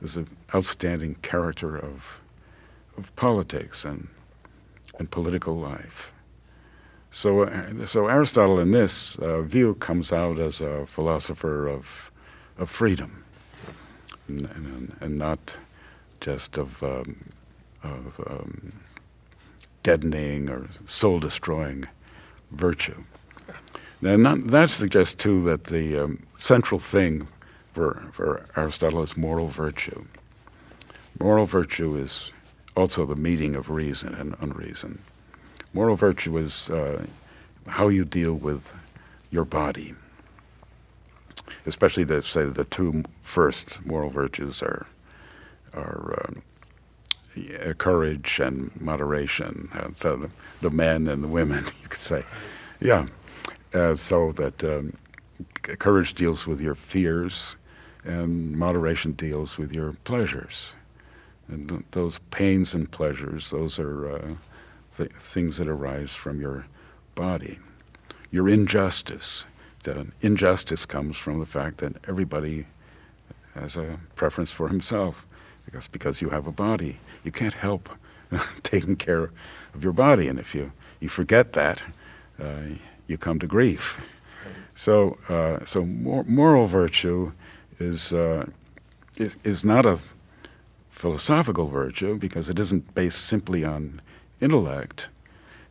[0.01, 2.19] is an outstanding character of
[2.97, 4.07] of politics and
[4.99, 6.12] and political life.
[7.12, 12.12] So, uh, so Aristotle, in this uh, view, comes out as a philosopher of
[12.58, 13.24] of freedom,
[14.28, 15.58] and, and, and not
[16.20, 17.30] just of um,
[17.84, 18.74] of um,
[19.84, 21.88] deadening or soul destroying
[22.52, 23.04] virtue.
[24.02, 27.28] Now, not, that suggests too that the um, central thing
[27.74, 30.06] for for Aristotle is moral virtue.
[31.20, 32.32] Moral virtue is
[32.76, 35.00] also the meeting of reason and unreason.
[35.73, 37.06] Moral virtue is uh,
[37.67, 38.73] how you deal with
[39.32, 39.93] your body.
[41.65, 44.88] Especially the say the two first moral virtues are
[45.73, 46.41] are um,
[47.77, 49.69] courage and moderation.
[49.73, 50.30] Uh, so the,
[50.62, 52.23] the men and the women, you could say,
[52.80, 53.06] yeah.
[53.73, 54.93] Uh, so that um,
[55.62, 57.58] courage deals with your fears,
[58.06, 60.71] and moderation deals with your pleasures.
[61.49, 64.27] And th- those pains and pleasures, those are uh,
[64.97, 66.65] th- things that arise from your
[67.15, 67.60] body.
[68.31, 69.45] Your injustice.
[69.83, 72.65] The injustice comes from the fact that everybody
[73.53, 75.25] has a preference for himself
[75.65, 76.99] because because you have a body.
[77.23, 77.89] You can't help
[78.63, 79.31] taking care
[79.73, 81.83] of your body, and if you, you forget that,
[82.41, 82.62] uh,
[83.07, 83.99] you come to grief.
[84.75, 87.31] So uh, so mor- moral virtue
[87.79, 88.45] is, uh,
[89.17, 89.99] is is not a
[90.89, 94.01] philosophical virtue because it isn't based simply on
[94.41, 95.10] intellect.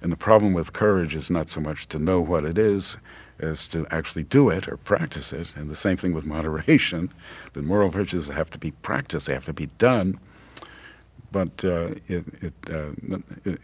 [0.00, 2.98] And the problem with courage is not so much to know what it is
[3.38, 5.52] as to actually do it or practice it.
[5.56, 7.12] And the same thing with moderation.
[7.52, 10.18] The moral virtues have to be practiced, they have to be done.
[11.32, 12.92] But uh, it, it, uh,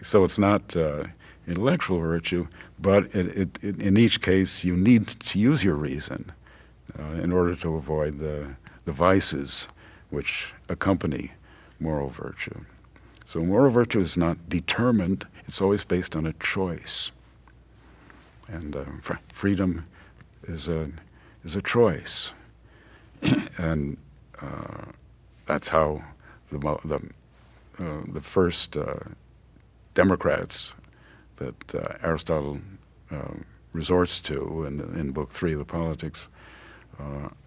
[0.03, 1.05] so it's not uh,
[1.47, 2.47] intellectual virtue,
[2.81, 6.33] but in each case you need to use your reason
[6.99, 8.49] uh, in order to avoid the,
[8.85, 9.69] the vices
[10.11, 11.33] which accompany
[11.81, 12.65] moral virtue.
[13.33, 17.13] So moral virtue is not determined, it's always based on a choice.
[18.47, 19.87] And uh, fr- freedom
[20.43, 20.91] is a,
[21.43, 22.35] is a choice.
[23.59, 23.97] and
[24.43, 24.85] uh,
[25.47, 26.05] that's how
[26.51, 27.01] the, the,
[27.83, 28.97] uh, the first uh,
[29.95, 30.75] Democrats
[31.37, 32.61] that uh, Aristotle
[33.11, 33.33] uh,
[33.73, 36.29] resorts to in, in Book Three, of The Politics,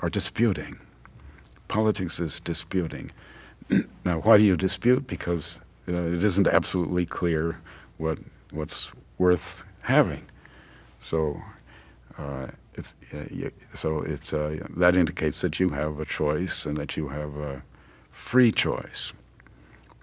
[0.01, 0.79] are disputing.
[1.67, 3.11] Politics is disputing.
[4.03, 5.05] now, why do you dispute?
[5.05, 7.57] Because it isn't absolutely clear
[7.97, 8.19] what
[8.51, 10.25] what's worth having.
[10.99, 11.41] So
[12.17, 16.97] uh, it's uh, so it's uh, that indicates that you have a choice and that
[16.97, 17.63] you have a
[18.11, 19.13] free choice.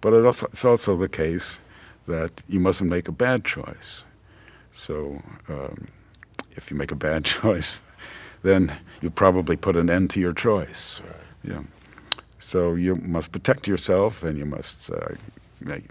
[0.01, 1.61] But it also, it's also the case
[2.07, 4.05] that you mustn't make a bad choice.
[4.73, 5.89] So um,
[6.51, 7.81] if you make a bad choice,
[8.43, 11.03] then you probably put an end to your choice.
[11.05, 11.55] Right.
[11.55, 11.63] Yeah.
[12.39, 15.15] So you must protect yourself, and you must uh,
[15.65, 15.87] make,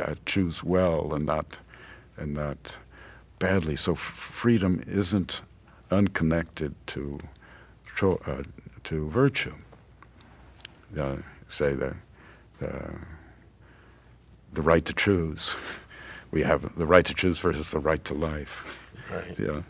[0.00, 1.60] uh, choose well and not
[2.16, 2.78] and not
[3.38, 3.76] badly.
[3.76, 5.42] So f- freedom isn't
[5.90, 7.20] unconnected to
[7.84, 8.42] tro- uh,
[8.84, 9.54] to virtue.
[10.98, 11.16] Uh,
[11.48, 11.94] say the,
[12.60, 12.94] the
[14.52, 15.56] the right to choose.
[16.32, 18.64] We have the right to choose versus the right to life.
[19.10, 19.38] Right.
[19.38, 19.62] Yeah,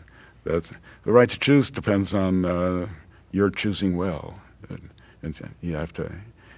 [0.43, 2.87] that's the right to choose depends on uh,
[3.31, 4.89] your choosing well, and,
[5.21, 6.11] and you have to.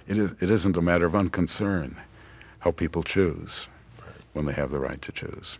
[0.08, 0.32] It is.
[0.42, 1.96] It isn't a matter of unconcern
[2.60, 3.68] how people choose
[4.32, 5.58] when they have the right to choose.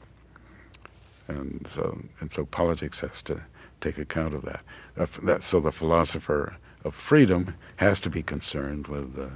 [1.28, 3.42] And so, and so politics has to
[3.80, 4.62] take account of that.
[4.96, 9.28] Uh, that so the philosopher of freedom has to be concerned with, uh,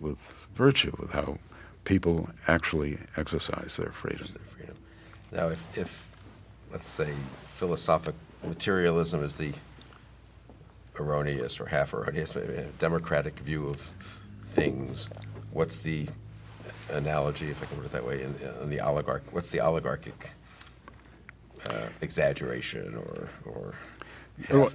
[0.00, 1.38] with virtue, with how
[1.84, 4.26] people actually exercise their freedom.
[4.26, 4.76] Their freedom.
[5.32, 6.08] Now, if, if,
[6.70, 7.12] let's say,
[7.44, 9.52] philosophic materialism is the
[10.98, 12.36] erroneous or half erroneous,
[12.78, 13.90] democratic view of
[14.42, 15.08] things,
[15.52, 16.08] what's the
[16.90, 19.22] analogy, if I can put it that way, in, in the oligarch?
[19.30, 20.30] What's the oligarchic
[21.68, 23.74] uh, exaggeration or or
[24.52, 24.70] well,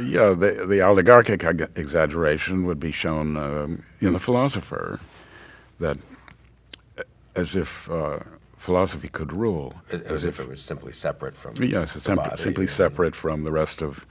[0.00, 1.44] yeah, the, the oligarchic
[1.76, 5.00] exaggeration would be shown um, in the philosopher
[5.80, 5.98] that
[7.36, 8.20] as if uh,
[8.56, 9.74] philosophy could rule.
[9.90, 13.44] As, as if, if, it was simply separate from yes, it's simply, simply separate from
[13.44, 14.06] the rest of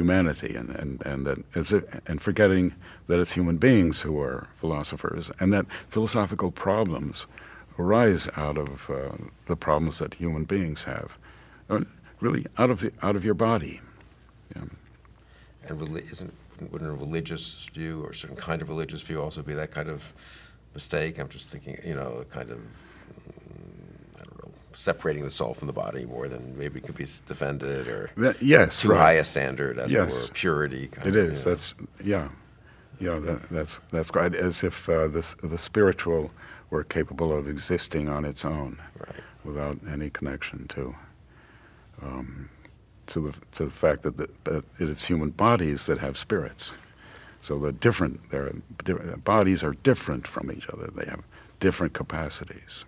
[0.00, 1.72] humanity, and and and that as
[2.10, 2.74] and forgetting
[3.08, 7.26] that it's human beings who are philosophers, and that philosophical problems
[7.78, 11.18] arise out of uh, the problems that human beings have,
[12.20, 13.80] really out of the out of your body.
[14.54, 14.64] Yeah.
[15.68, 16.34] And isn't
[16.70, 19.88] wouldn't a religious view or a certain kind of religious view also be that kind
[19.88, 20.12] of
[20.74, 21.18] mistake.
[21.18, 25.54] I'm just thinking, you know, a kind of, mm, I don't know, separating the soul
[25.54, 28.98] from the body more than maybe could be defended or that, yes, too right.
[28.98, 30.14] high a standard, as yes.
[30.14, 30.88] it were, purity.
[30.88, 31.38] Kind it of, is.
[31.38, 31.50] You know.
[31.50, 32.28] That's yeah,
[33.00, 33.18] yeah.
[33.18, 34.34] That, that's that's right.
[34.34, 36.30] As if uh, the the spiritual
[36.70, 39.22] were capable of existing on its own, right.
[39.44, 40.94] without any connection to.
[42.02, 42.48] Um,
[43.08, 46.72] to the, to the fact that, the, that it's human bodies that have spirits.
[47.40, 48.30] So they're different.
[48.30, 48.52] Their
[49.24, 50.90] bodies are different from each other.
[50.94, 51.24] They have
[51.58, 52.84] different capacities.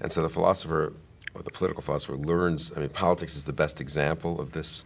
[0.00, 0.94] And so the philosopher,
[1.34, 2.72] or the political philosopher, learns.
[2.76, 4.84] I mean, politics is the best example of this,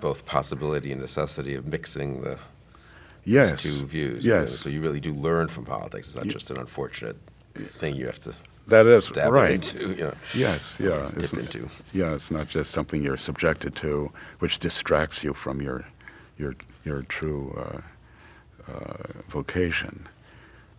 [0.00, 2.38] both possibility and necessity of mixing the
[3.24, 3.62] yes.
[3.62, 4.24] two views.
[4.24, 4.58] Yes.
[4.58, 6.08] So you really do learn from politics.
[6.08, 7.16] It's not just an unfortunate
[7.54, 8.34] thing you have to.
[8.68, 9.52] That is right.
[9.52, 11.10] Into, you know, yes, yeah.
[11.14, 11.68] Dip it's, into.
[11.92, 15.86] Yeah, it's not just something you're subjected to, which distracts you from your
[16.36, 20.08] your your true uh, uh, vocation.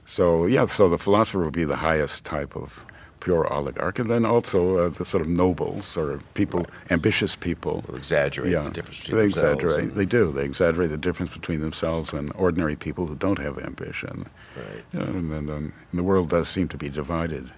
[0.06, 2.86] So yeah, so the philosopher would be the highest type of
[3.20, 6.92] pure oligarch, and then also uh, the sort of nobles or people, right.
[6.92, 9.64] ambitious people, who exaggerate yeah, the difference between they themselves.
[9.64, 9.96] exaggerate.
[9.96, 10.32] They do.
[10.32, 14.30] They exaggerate the difference between themselves and ordinary people who don't have ambition.
[14.56, 14.84] Right.
[14.94, 17.52] Yeah, and then um, and the world does seem to be divided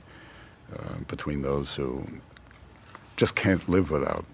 [0.76, 2.06] uh, between those who
[3.18, 4.26] just can't live without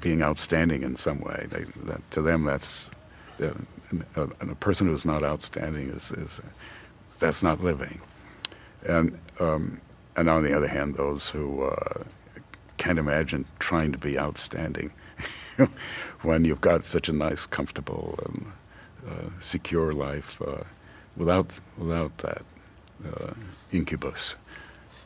[0.00, 1.46] being outstanding in some way.
[1.50, 2.90] They, that, to them, that's
[3.40, 3.54] a,
[4.16, 6.40] a, person who's not outstanding is, is
[7.18, 8.00] that's not living.
[8.86, 9.80] And um,
[10.16, 12.02] and on the other hand, those who uh,
[12.78, 14.90] can't imagine trying to be outstanding
[16.22, 18.52] when you've got such a nice, comfortable, and
[19.08, 20.64] uh, secure life uh,
[21.16, 22.42] without without that
[23.06, 23.32] uh,
[23.72, 24.36] incubus.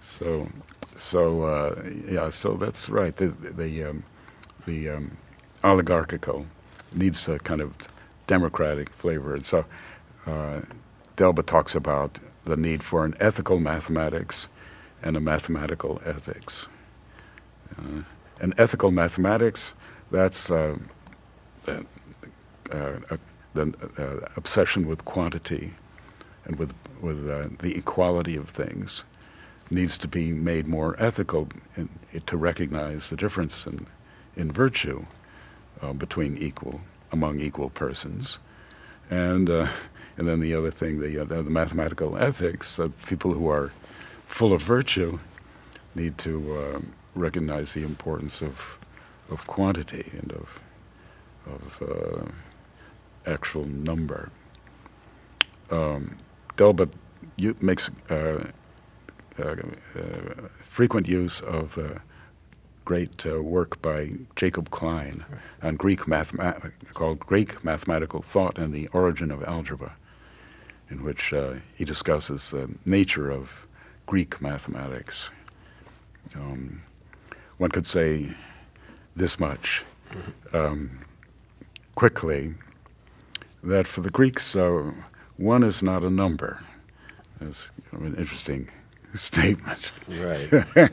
[0.00, 0.48] So
[0.96, 3.16] so uh, yeah, so that's right.
[3.16, 4.05] The the um,
[4.66, 5.16] the um,
[5.62, 6.46] oligarchical,
[6.94, 7.74] needs a kind of
[8.26, 9.34] democratic flavor.
[9.34, 9.64] And so
[10.26, 10.61] uh,
[11.16, 14.48] Delba talks about the need for an ethical mathematics
[15.05, 16.66] and a mathematical ethics.
[17.78, 18.02] Uh,
[18.40, 19.74] and ethical mathematics,
[20.11, 20.76] that's uh,
[21.68, 21.80] uh,
[22.72, 23.16] uh
[23.52, 25.74] the uh, obsession with quantity
[26.44, 29.05] and with, with uh, the equality of things
[29.70, 31.88] needs to be made more ethical in,
[32.26, 33.86] to recognize the difference in,
[34.34, 35.05] in virtue
[35.98, 36.80] between equal,
[37.12, 38.38] among equal persons.
[39.11, 39.68] And, and
[40.16, 43.70] then the other thing, the, the mathematical ethics, of people who are
[44.26, 45.18] full of virtue
[45.94, 46.80] need to uh,
[47.14, 48.78] recognize the importance of,
[49.30, 50.60] of quantity and of,
[51.46, 54.30] of uh, actual number.
[55.70, 56.16] Um,
[56.56, 56.88] Delba
[57.60, 58.44] makes uh,
[59.38, 59.54] uh, uh,
[60.64, 61.78] frequent use of
[62.84, 65.24] great uh, work by Jacob Klein
[65.62, 69.96] on Greek mathema- called Greek mathematical thought and the origin of algebra,
[70.90, 73.63] in which uh, he discusses the nature of
[74.07, 75.30] Greek mathematics.
[76.34, 76.82] Um,
[77.59, 78.34] one could say
[79.16, 79.84] this much
[80.52, 81.05] um,
[81.94, 82.55] quickly
[83.62, 84.92] that for the Greeks, uh,
[85.36, 86.61] one is not a number.
[87.40, 88.68] That's an interesting
[89.14, 89.92] statement.
[90.09, 90.50] Right.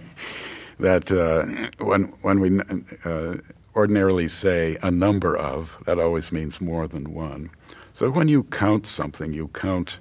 [0.80, 2.60] that uh, when, when we
[3.06, 3.38] uh,
[3.76, 7.50] ordinarily say a number of, that always means more than one.
[7.94, 10.00] So when you count something, you count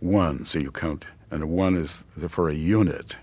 [0.00, 0.44] one.
[0.44, 3.16] So you count and one is for a unit.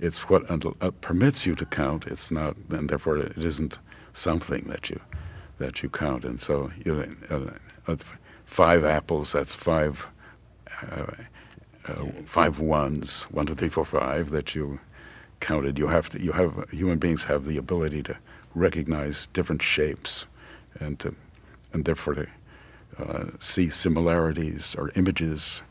[0.00, 2.06] It's what uh, permits you to count.
[2.06, 3.78] It's not, and therefore it isn't
[4.14, 4.98] something that you
[5.58, 6.24] that you count.
[6.24, 7.50] And so, you uh,
[7.86, 7.96] uh,
[8.46, 9.32] five apples.
[9.32, 10.08] That's five
[10.90, 11.06] uh,
[11.86, 13.24] uh, five ones.
[13.24, 14.30] One, two, three, four, five.
[14.30, 14.80] That you
[15.40, 15.78] counted.
[15.78, 16.20] You have to.
[16.20, 18.16] You have human beings have the ability to
[18.54, 20.24] recognize different shapes,
[20.78, 21.14] and to
[21.74, 22.26] and therefore to
[22.98, 25.62] uh, see similarities or images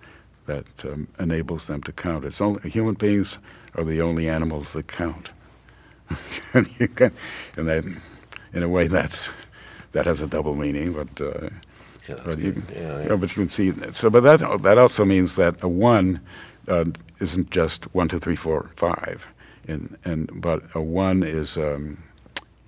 [0.50, 2.26] that um, enables them to count.
[2.26, 3.38] It's only human beings
[3.76, 5.32] are the only animals that count,
[6.54, 7.14] and, can,
[7.56, 7.86] and that,
[8.54, 9.30] in a way, that's
[9.91, 10.93] that has a double meaning.
[10.93, 11.50] But uh,
[12.08, 13.04] yeah, but you, yeah, yeah.
[13.04, 13.72] You but you can see.
[13.91, 16.20] So, but that that also means that a one
[16.68, 16.86] uh,
[17.20, 19.28] isn't just one, two, three, four, five,
[19.68, 22.04] and and but a one is um,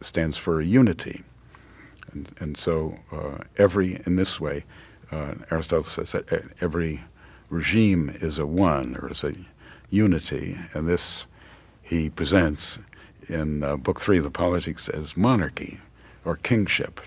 [0.01, 1.23] stands for unity,
[2.11, 4.65] and and so uh, every in this way,
[5.11, 7.01] uh, Aristotle says that every
[7.51, 9.35] regime is a one or is a
[9.89, 11.27] unity, and this
[11.83, 12.79] he presents
[13.27, 15.79] in uh, Book Three of the Politics as monarchy
[16.23, 17.01] or kingship.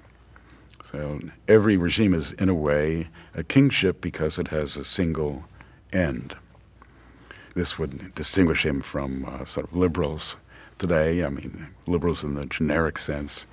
[0.93, 5.45] So every regime is, in a way, a kingship because it has a single
[5.93, 6.37] end.
[7.55, 10.37] This would distinguish him from uh, sort of liberals
[10.79, 11.25] today.
[11.25, 13.47] I mean, liberals in the generic sense,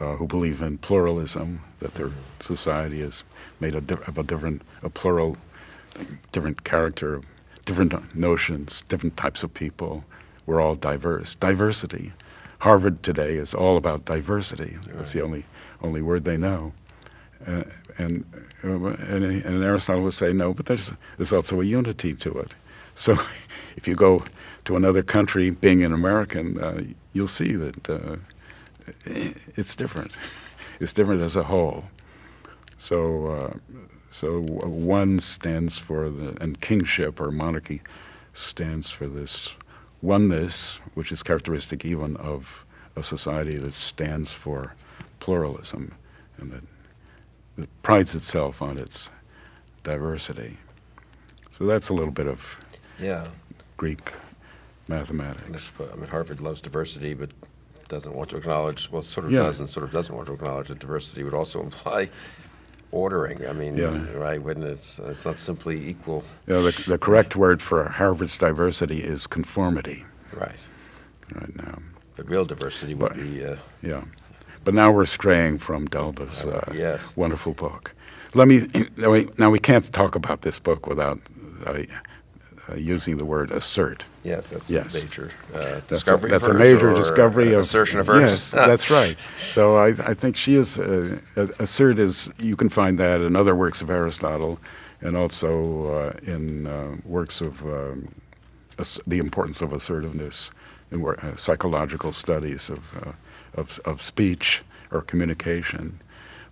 [0.00, 3.24] uh, who believe in pluralism, that their society is
[3.60, 5.36] made of a different, a plural
[6.32, 7.20] different character,
[7.64, 10.04] different notions, different types of people.
[10.46, 11.34] We're all diverse.
[11.34, 12.12] Diversity.
[12.60, 14.76] Harvard today is all about diversity.
[14.86, 14.96] Right.
[14.98, 15.44] That's the only
[15.82, 16.72] only word they know.
[17.46, 17.62] Uh,
[17.96, 18.24] and,
[18.62, 22.54] uh, and, and Aristotle would say no, but there's there's also a unity to it.
[22.94, 23.18] So
[23.76, 24.24] if you go
[24.66, 26.84] to another country, being an American, uh,
[27.14, 28.16] you'll see that uh,
[29.04, 30.18] it's different.
[30.80, 31.84] It's different as a whole.
[32.78, 33.79] So uh,
[34.10, 37.80] so uh, one stands for the, and kingship or monarchy
[38.32, 39.54] stands for this
[40.02, 44.74] oneness, which is characteristic even of a society that stands for
[45.20, 45.94] pluralism
[46.38, 46.64] and that,
[47.56, 49.10] that prides itself on its
[49.84, 50.56] diversity.
[51.50, 52.60] So that's a little bit of
[52.98, 53.28] yeah.
[53.76, 54.14] Greek
[54.88, 55.70] mathematics.
[55.78, 57.30] I mean, Harvard loves diversity, but
[57.88, 59.40] doesn't want to acknowledge, well, sort of yeah.
[59.40, 62.08] does and sort of doesn't want to acknowledge that diversity would also imply
[62.92, 63.46] ordering.
[63.46, 64.04] I mean, yeah.
[64.12, 64.42] right?
[64.42, 66.24] When it's it's not simply equal.
[66.46, 70.04] Yeah, the, the correct word for Harvard's diversity is conformity.
[70.32, 70.58] Right.
[71.34, 71.78] Right now.
[72.16, 73.44] But real diversity would but, be.
[73.44, 74.04] Uh, yeah,
[74.64, 77.14] but now we're straying from Delba's uh, yes.
[77.16, 77.94] wonderful book.
[78.34, 78.68] Let me
[79.38, 81.18] now we can't talk about this book without
[81.64, 81.82] uh,
[82.68, 84.04] uh, using the word assert.
[84.22, 84.94] Yes, that's yes.
[84.94, 86.30] a major uh, discovery.
[86.30, 88.20] That's a, that's a major discovery of assertion of verse.
[88.20, 89.16] Yes, that's right.
[89.50, 93.54] So I, I think she is uh, assert is you can find that in other
[93.54, 94.58] works of Aristotle,
[95.00, 98.14] and also uh, in uh, works of um,
[99.06, 100.50] the importance of assertiveness
[100.90, 103.12] in uh, psychological studies of, uh,
[103.54, 106.00] of, of speech or communication.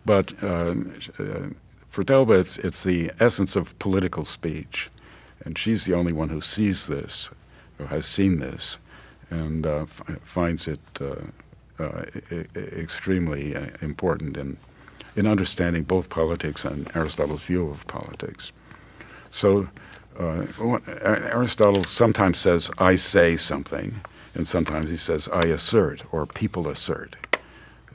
[0.04, 0.32] But
[1.88, 4.88] for Delba, it's, it's the essence of political speech.
[5.48, 7.30] And she's the only one who sees this,
[7.78, 8.76] or has seen this,
[9.30, 9.86] and uh,
[10.22, 11.14] finds it uh,
[11.82, 12.02] uh,
[12.54, 14.58] extremely uh, important in,
[15.16, 18.52] in understanding both politics and Aristotle's view of politics.
[19.30, 19.70] So
[20.18, 24.02] Aristotle sometimes says, I say something,
[24.34, 27.16] and sometimes he says, I assert, or people assert.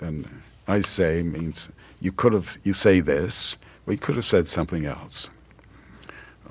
[0.02, 0.28] And
[0.68, 1.70] I say means
[2.02, 5.30] you could have, you say this, but you could have said something else.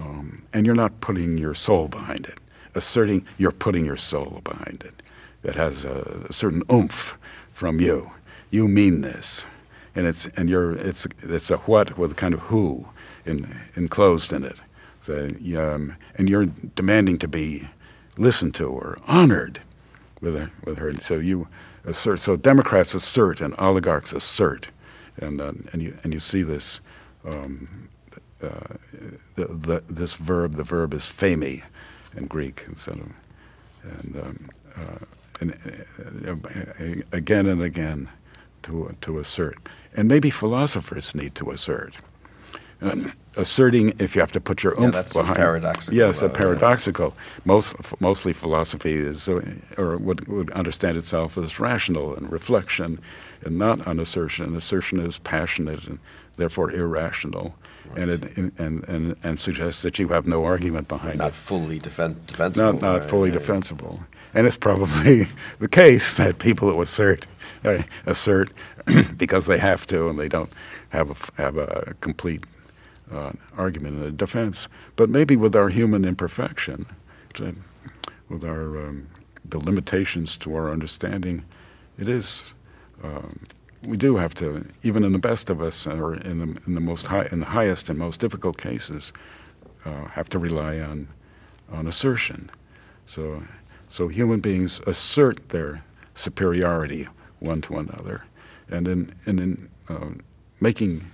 [0.02, 2.38] Um, and you're not putting your soul behind it.
[2.74, 5.02] Asserting, you're putting your soul behind it.
[5.48, 7.16] It has a, a certain oomph
[7.52, 8.10] from you.
[8.50, 9.46] You mean this.
[9.94, 12.88] And it's, and you're, it's, it's a what with a kind of who
[13.26, 14.58] in, enclosed in it.
[15.00, 15.28] So,
[15.58, 16.46] um, and you're
[16.76, 17.68] demanding to be
[18.16, 19.60] listened to or honored
[20.20, 20.94] with her, with her.
[21.00, 21.48] So you
[21.84, 22.20] assert.
[22.20, 24.70] So Democrats assert and oligarchs assert,
[25.16, 26.80] and uh, and you and you see this.
[27.24, 27.88] Um,
[29.36, 31.62] the, the, this verb, the verb is phemi
[32.16, 33.10] in Greek, instead of,
[33.84, 35.04] and, um, uh,
[35.40, 35.52] and
[36.28, 38.08] uh, again and again
[38.62, 39.58] to to assert,
[39.96, 41.94] and maybe philosophers need to assert.
[42.82, 45.36] Um, asserting if you have to put your Yeah, oomph that seems behind.
[45.36, 46.36] paradoxical, Yes, a yes.
[46.36, 47.14] paradoxical.
[47.44, 49.40] Most mostly philosophy is uh,
[49.78, 52.98] or would, would understand itself as rational and reflection,
[53.44, 54.56] and not an assertion.
[54.56, 55.98] Assertion is passionate and
[56.36, 57.54] therefore irrational,
[57.96, 61.78] and it and, and and suggests that you have no argument behind Not it fully
[61.80, 62.72] defen- defensible.
[62.72, 63.38] not, not right, fully right.
[63.38, 64.00] defensible.
[64.34, 65.28] And it's probably
[65.58, 67.26] the case that people who assert
[67.64, 68.50] uh, assert
[69.16, 70.50] because they have to and they don't
[70.90, 72.44] have a, have a complete
[73.12, 74.68] uh, argument in the defense.
[74.96, 76.86] But maybe with our human imperfection,
[77.34, 77.54] to-
[78.28, 79.06] with our um,
[79.44, 81.44] the limitations to our understanding,
[81.98, 82.42] it is.
[83.04, 83.40] Um,
[83.84, 86.80] we do have to, even in the best of us, or in the in the
[86.80, 89.12] most high, in the highest and most difficult cases,
[89.84, 91.08] uh, have to rely on
[91.70, 92.50] on assertion.
[93.06, 93.42] So,
[93.88, 95.82] so human beings assert their
[96.14, 97.08] superiority
[97.40, 98.24] one to another,
[98.68, 100.20] and in and in um,
[100.60, 101.04] making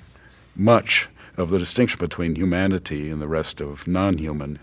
[0.55, 4.59] much of the distinction between humanity and the rest of non-human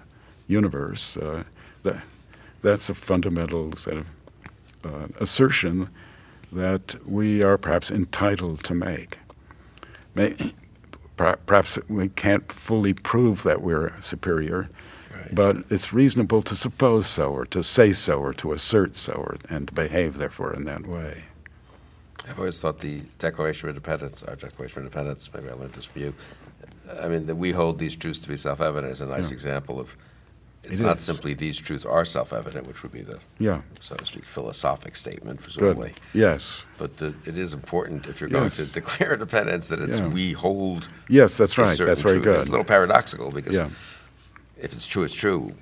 [0.48, 1.44] universe, uh,
[1.84, 1.98] that
[2.62, 4.08] that's a fundamental sort of
[4.84, 5.90] uh, assertion
[6.56, 9.20] that we are perhaps entitled to make.
[10.16, 10.36] May,
[11.18, 14.70] perhaps we can't fully prove that we're superior,
[15.14, 15.36] Right.
[15.36, 19.38] but it's reasonable to suppose so, or to say so, or to assert so, or,
[19.50, 21.24] and to behave, therefore, in that way.
[22.28, 25.86] I've always thought the Declaration of Independence, our Declaration of Independence, maybe I learned this
[25.86, 26.14] from you.
[27.02, 29.36] I mean, that we hold these truths to be self-evident is a nice Yeah.
[29.36, 29.96] example of.
[30.70, 31.04] It's It not is.
[31.04, 35.38] simply these truths are self-evident, which would be the, Yeah, so to speak, philosophic statement,
[35.38, 35.44] good.
[35.44, 35.92] presumably.
[36.14, 40.08] Yes, But the, it is important if you're going to declare independence that it's Yeah.
[40.08, 40.90] we hold.
[41.10, 41.78] yes, that's right.
[41.78, 42.24] That's very truth.
[42.24, 42.40] good.
[42.40, 43.70] It's a little paradoxical because Yeah.
[44.58, 45.54] if it's true, it's true.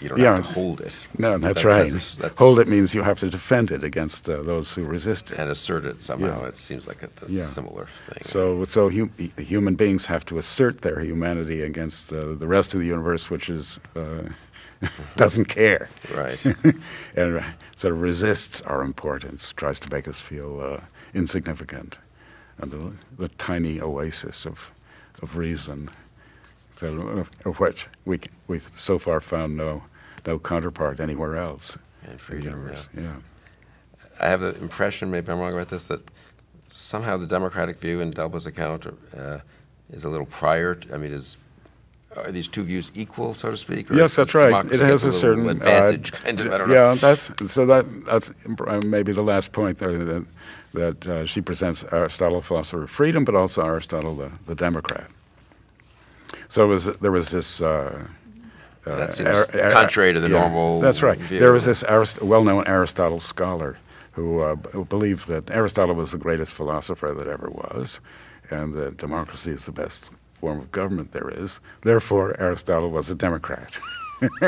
[0.00, 0.36] You don't Yeah.
[0.36, 1.06] have to hold it.
[1.16, 1.86] No, that's, That's- right.
[1.86, 5.30] that's- that's- Hold it means you have to defend it against uh, those who resist
[5.30, 5.38] it.
[5.38, 6.44] And assert it somehow.
[6.44, 8.18] It seems like a, a similar thing.
[8.22, 12.80] So, so hu- human beings have to assert their humanity against uh, the rest of
[12.80, 14.24] the universe, which is uh,
[15.16, 16.44] doesn't care, Right.
[17.16, 17.44] and
[17.76, 20.80] sort of resists our importance, tries to make us feel uh,
[21.14, 21.98] insignificant,
[22.58, 24.70] and the, the tiny oasis of
[25.22, 25.90] of reason,
[26.76, 29.82] so, of, of which we, we've so far found no
[30.26, 32.88] no counterpart anywhere else in the universe.
[32.96, 33.16] Yeah.
[34.20, 36.00] I have the impression, maybe I'm wrong about this, that
[36.70, 39.38] somehow the Democratic view in Delba's account uh,
[39.92, 40.74] is a little prior.
[40.74, 41.36] To, I mean, is
[42.16, 43.88] are these two views equal, so to speak?
[43.90, 44.64] Yes, that's right.
[44.66, 46.46] It has a little certain uh, advantage, kind of.
[46.52, 46.74] I don't know.
[46.74, 50.26] Yeah, that's so that that's uh, maybe the last point there that
[50.74, 55.08] that uh, she presents Aristotle, philosopher of freedom, but also Aristotle, the, the Democrat.
[56.48, 57.60] So it was, there was this.
[57.60, 58.06] Uh,
[58.86, 61.18] uh, That seems Ar- Ar- contrary to the yeah, normal That's right.
[61.18, 61.38] view.
[61.40, 63.78] There was this Arist- well-known Aristotle scholar
[64.12, 68.00] who, uh, who believed that Aristotle was the greatest philosopher that ever was,
[68.50, 70.10] and that democracy is the best
[70.40, 71.60] form of government there is.
[71.82, 73.78] Therefore, Aristotle was a Democrat.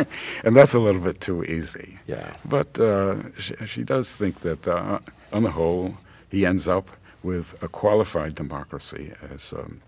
[0.45, 1.99] and that's a little bit too easy.
[2.07, 2.35] Yeah.
[2.45, 4.99] But uh, she, she does think that, uh,
[5.33, 5.97] on the whole,
[6.31, 6.91] he ends up
[7.23, 9.81] with a qualified democracy as, um,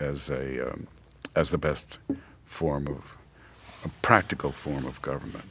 [0.00, 0.86] as, a, um,
[1.34, 1.98] as the best
[2.44, 3.16] form of,
[3.84, 5.44] a practical form of government.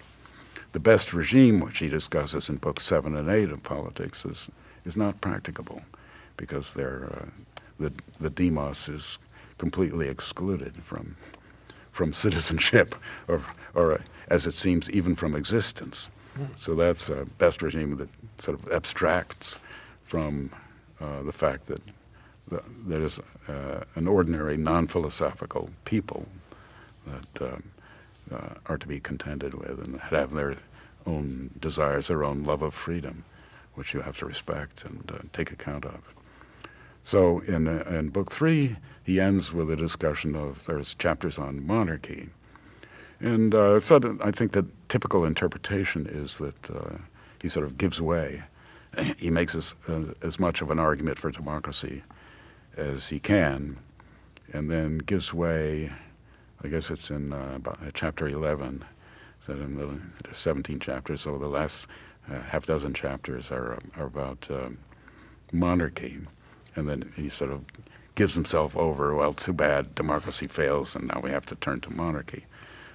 [0.72, 4.50] The best regime, which he discusses in books seven and eight of politics, is,
[4.86, 5.82] is not practicable
[6.38, 7.26] because uh,
[7.80, 9.20] the, the demos is
[9.58, 11.16] completely excluded from,
[11.92, 12.96] from citizenship
[13.28, 13.42] or,
[13.74, 16.10] or uh, as it seems, even from existence.
[16.58, 19.60] So that's a best regime that sort of abstracts
[20.04, 20.50] from
[21.00, 21.82] uh, the fact that
[22.48, 26.28] the, there is uh, an ordinary non-philosophical people
[27.06, 27.64] that um,
[28.32, 30.56] uh, are to be contended with and have their
[31.06, 33.24] own desires, their own love of freedom,
[33.76, 36.02] which you have to respect and uh, take account of.
[37.04, 38.76] So in, uh, in book three,
[39.06, 42.30] he ends with a discussion of there's chapters on monarchy.
[43.20, 46.98] And uh, so I think the typical interpretation is that uh,
[47.42, 48.44] he sort of gives way.
[49.18, 52.02] he makes as, uh, as much of an argument for democracy
[52.76, 53.78] as he can,
[54.52, 55.92] and then gives way.
[56.64, 58.84] I guess it's in uh, uh, chapter 11.
[59.40, 61.88] So in the, there's 17 chapters, so the last
[62.30, 64.80] uh, half dozen chapters are, are about um,
[65.54, 66.18] monarchy.
[66.76, 67.64] And then he sort of
[68.16, 69.14] gives himself over.
[69.14, 72.46] Well, too bad, democracy fails, and now we have to turn to monarchy.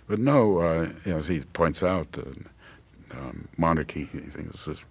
[0.09, 4.85] But no, uh, as he points out, uh, um, monarchy, he thinks, is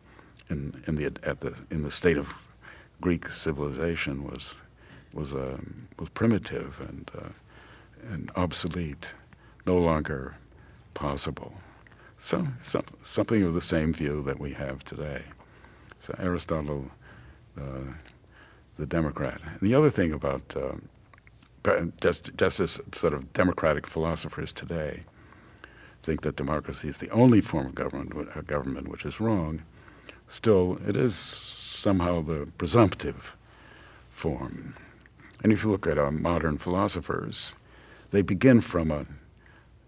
[0.50, 2.34] in, in, the, at the, in the state of
[3.02, 4.56] Greek civilization was,
[5.14, 5.58] was, uh,
[5.98, 7.30] was primitive and, uh,
[8.12, 9.14] and obsolete,
[9.66, 10.36] no longer
[10.94, 11.54] possible.
[12.18, 15.24] So, some, something of the same view that we have today.
[16.00, 16.90] So Aristotle,
[17.58, 17.94] uh,
[18.80, 19.42] the Democrat.
[19.44, 25.04] And the other thing about uh, just, just as sort of democratic philosophers today
[26.02, 29.64] think that democracy is the only form of government, uh, government which is wrong,
[30.28, 33.36] still it is somehow the presumptive
[34.10, 34.76] form.
[35.44, 37.54] And if you look at our modern philosophers,
[38.12, 39.06] they begin from a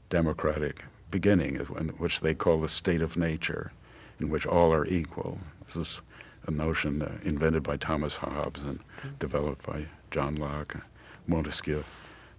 [0.10, 3.72] democratic beginning, which they call the state of nature,
[4.20, 5.40] in which all are equal.
[5.66, 6.02] This is
[6.48, 8.80] a notion uh, invented by Thomas Hobbes and
[9.20, 10.84] developed by John Locke,
[11.28, 11.84] Montesquieu,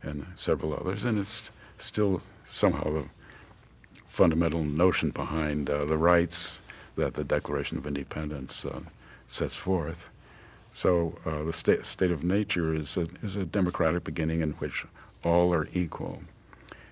[0.02, 1.04] and several others.
[1.04, 3.04] And it's still somehow the
[4.08, 6.62] fundamental notion behind uh, the rights
[6.96, 8.80] that the Declaration of Independence uh,
[9.26, 10.10] sets forth.
[10.72, 14.84] So uh, the state, state of nature is a, is a democratic beginning in which
[15.24, 16.22] all are equal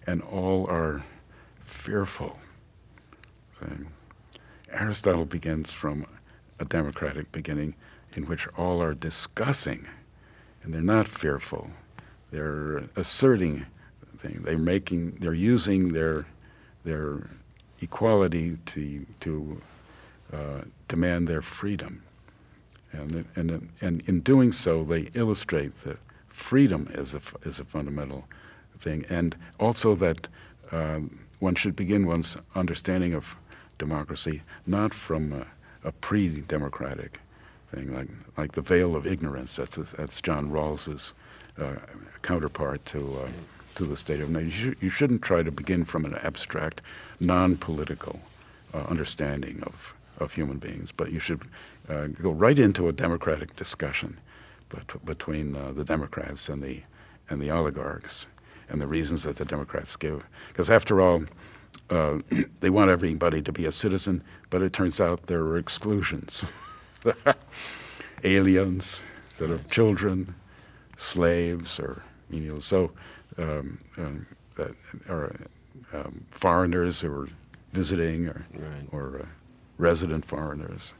[0.06, 1.04] and all are
[1.64, 2.38] fearful.
[4.70, 6.06] Aristotle begins from
[6.60, 7.74] a democratic beginning
[8.14, 9.88] in which all are discussing
[10.62, 11.70] and they're not fearful.
[12.30, 13.66] They're asserting
[14.18, 14.42] things.
[14.42, 16.26] They're making, they're using their,
[16.84, 17.30] their
[17.80, 19.62] equality to, to
[20.32, 22.02] uh, demand their freedom.
[22.92, 25.98] And, and, and in doing so, they illustrate that
[26.28, 28.24] freedom is a, is a fundamental
[28.78, 30.26] thing, and also that
[30.72, 33.36] um, one should begin one's understanding of
[33.78, 35.46] democracy not from a,
[35.84, 37.20] a pre-democratic
[37.74, 39.56] thing, like, like the veil of ignorance.
[39.56, 41.14] That's, that's John Rawls's
[41.58, 41.76] uh,
[42.22, 43.28] counterpart to, uh,
[43.76, 44.68] to the state of nature.
[44.68, 46.82] You, you, shouldn't try to begin from an abstract,
[47.18, 48.20] non-political
[48.72, 51.42] uh, understanding of of human beings, but you should
[51.88, 54.18] uh, go right into a democratic discussion
[54.68, 56.82] bet- between uh, the Democrats and the
[57.28, 58.26] and the oligarchs,
[58.68, 60.24] and the reasons that the Democrats give.
[60.48, 61.22] Because after all,
[61.90, 62.18] uh,
[62.60, 66.52] they want everybody to be a citizen, but it turns out there are exclusions,
[68.24, 70.34] aliens, sort of children,
[70.96, 72.92] slaves, or you know, so
[73.38, 74.26] um, um,
[75.08, 75.34] or
[75.92, 77.28] um, foreigners who are
[77.72, 78.88] visiting, or right.
[78.92, 79.26] or uh,
[79.78, 80.94] resident foreigners.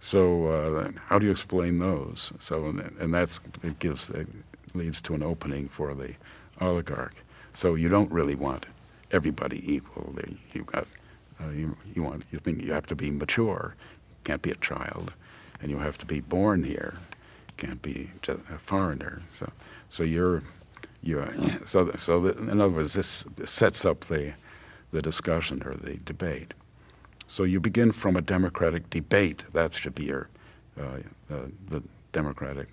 [0.00, 2.32] So uh, how do you explain those?
[2.38, 2.66] So
[3.00, 4.28] and that's it gives it
[4.74, 6.14] leads to an opening for the
[6.60, 7.14] oligarch.
[7.52, 8.66] So you don't really want
[9.12, 10.14] everybody equal.
[10.52, 10.86] You got
[11.40, 13.74] uh, you, you want you think you have to be mature,
[14.24, 15.12] can't be a child,
[15.60, 16.94] and you have to be born here,
[17.56, 19.22] can't be a foreigner.
[19.34, 19.50] So
[19.88, 20.42] so you're
[21.02, 21.32] you're
[21.66, 24.34] so so the, in other words, this sets up the
[24.92, 26.54] the discussion or the debate.
[27.28, 29.44] So you begin from a democratic debate.
[29.52, 30.28] That should be your
[30.78, 31.00] uh,
[31.30, 31.82] uh, the
[32.12, 32.68] democratic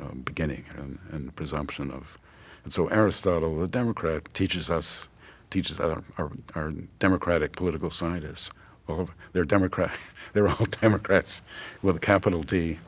[0.00, 2.18] um, beginning and, and, presumption of.
[2.64, 5.08] And so Aristotle, the Democrat, teaches us,
[5.50, 8.50] teaches our, our, our democratic political scientists.
[8.88, 9.92] All of, they're Democrat.
[10.32, 11.40] They're all Democrats
[11.80, 12.78] with a capital D,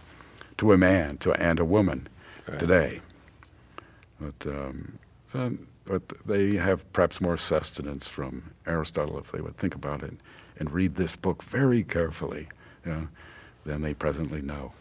[0.59, 2.07] to a man, to and a woman,
[2.47, 2.59] right.
[2.59, 3.01] today.
[4.21, 4.99] But, um,
[5.29, 5.57] so,
[5.87, 10.13] but they have perhaps more sustenance from Aristotle if they would think about it
[10.59, 12.49] and read this book very carefully
[12.85, 13.09] you know,
[13.65, 14.73] than they presently know.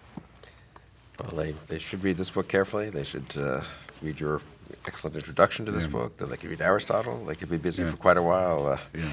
[1.19, 2.89] Well, they, they should read this book carefully.
[2.89, 3.61] They should uh,
[4.01, 4.41] read your
[4.85, 5.91] excellent introduction to this yeah.
[5.91, 6.17] book.
[6.17, 7.23] Then they could read Aristotle.
[7.25, 7.91] They could be busy yeah.
[7.91, 9.09] for quite a while uh, yeah.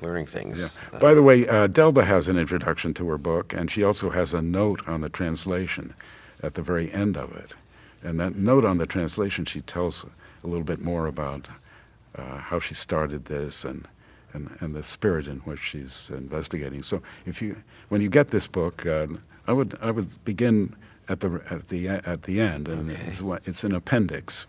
[0.00, 0.76] learning things.
[0.92, 4.10] Uh, By the way, uh, Delba has an introduction to her book, and she also
[4.10, 5.94] has a note on the translation
[6.42, 7.54] at the very end of it.
[8.02, 10.04] And that note on the translation, she tells
[10.44, 11.48] a little bit more about
[12.14, 13.88] uh, how she started this and
[14.32, 16.82] and, and the spirit in which she's investigating.
[16.82, 17.56] So if you,
[17.88, 19.06] when you get this book, uh,
[19.46, 20.76] I would I would begin
[21.08, 23.00] at the at the at the end, and okay.
[23.06, 24.46] it's, it's, an appendix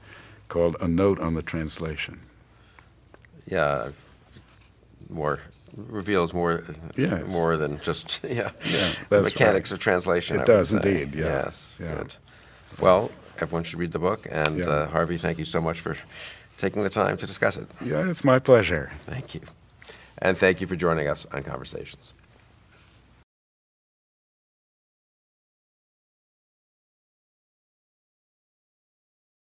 [0.47, 2.21] called a note on the translation.
[3.45, 3.89] Yeah,
[5.09, 5.39] more
[5.75, 6.63] reveals more,
[6.95, 7.29] Yes.
[7.29, 9.77] more than just, yeah, that's the mechanics right.
[9.77, 10.37] of translation.
[10.37, 11.95] It I does indeed, yeah, Yes, yeah.
[11.95, 12.15] good.
[12.79, 14.65] Well, everyone should read the book, and Yeah.
[14.67, 15.95] uh, Harvey, thank you so much for
[16.57, 17.67] taking the time to discuss it.
[17.83, 18.91] Yeah, it's my pleasure.
[19.05, 19.41] Thank you.
[20.17, 22.13] And thank you for joining us on Conversations.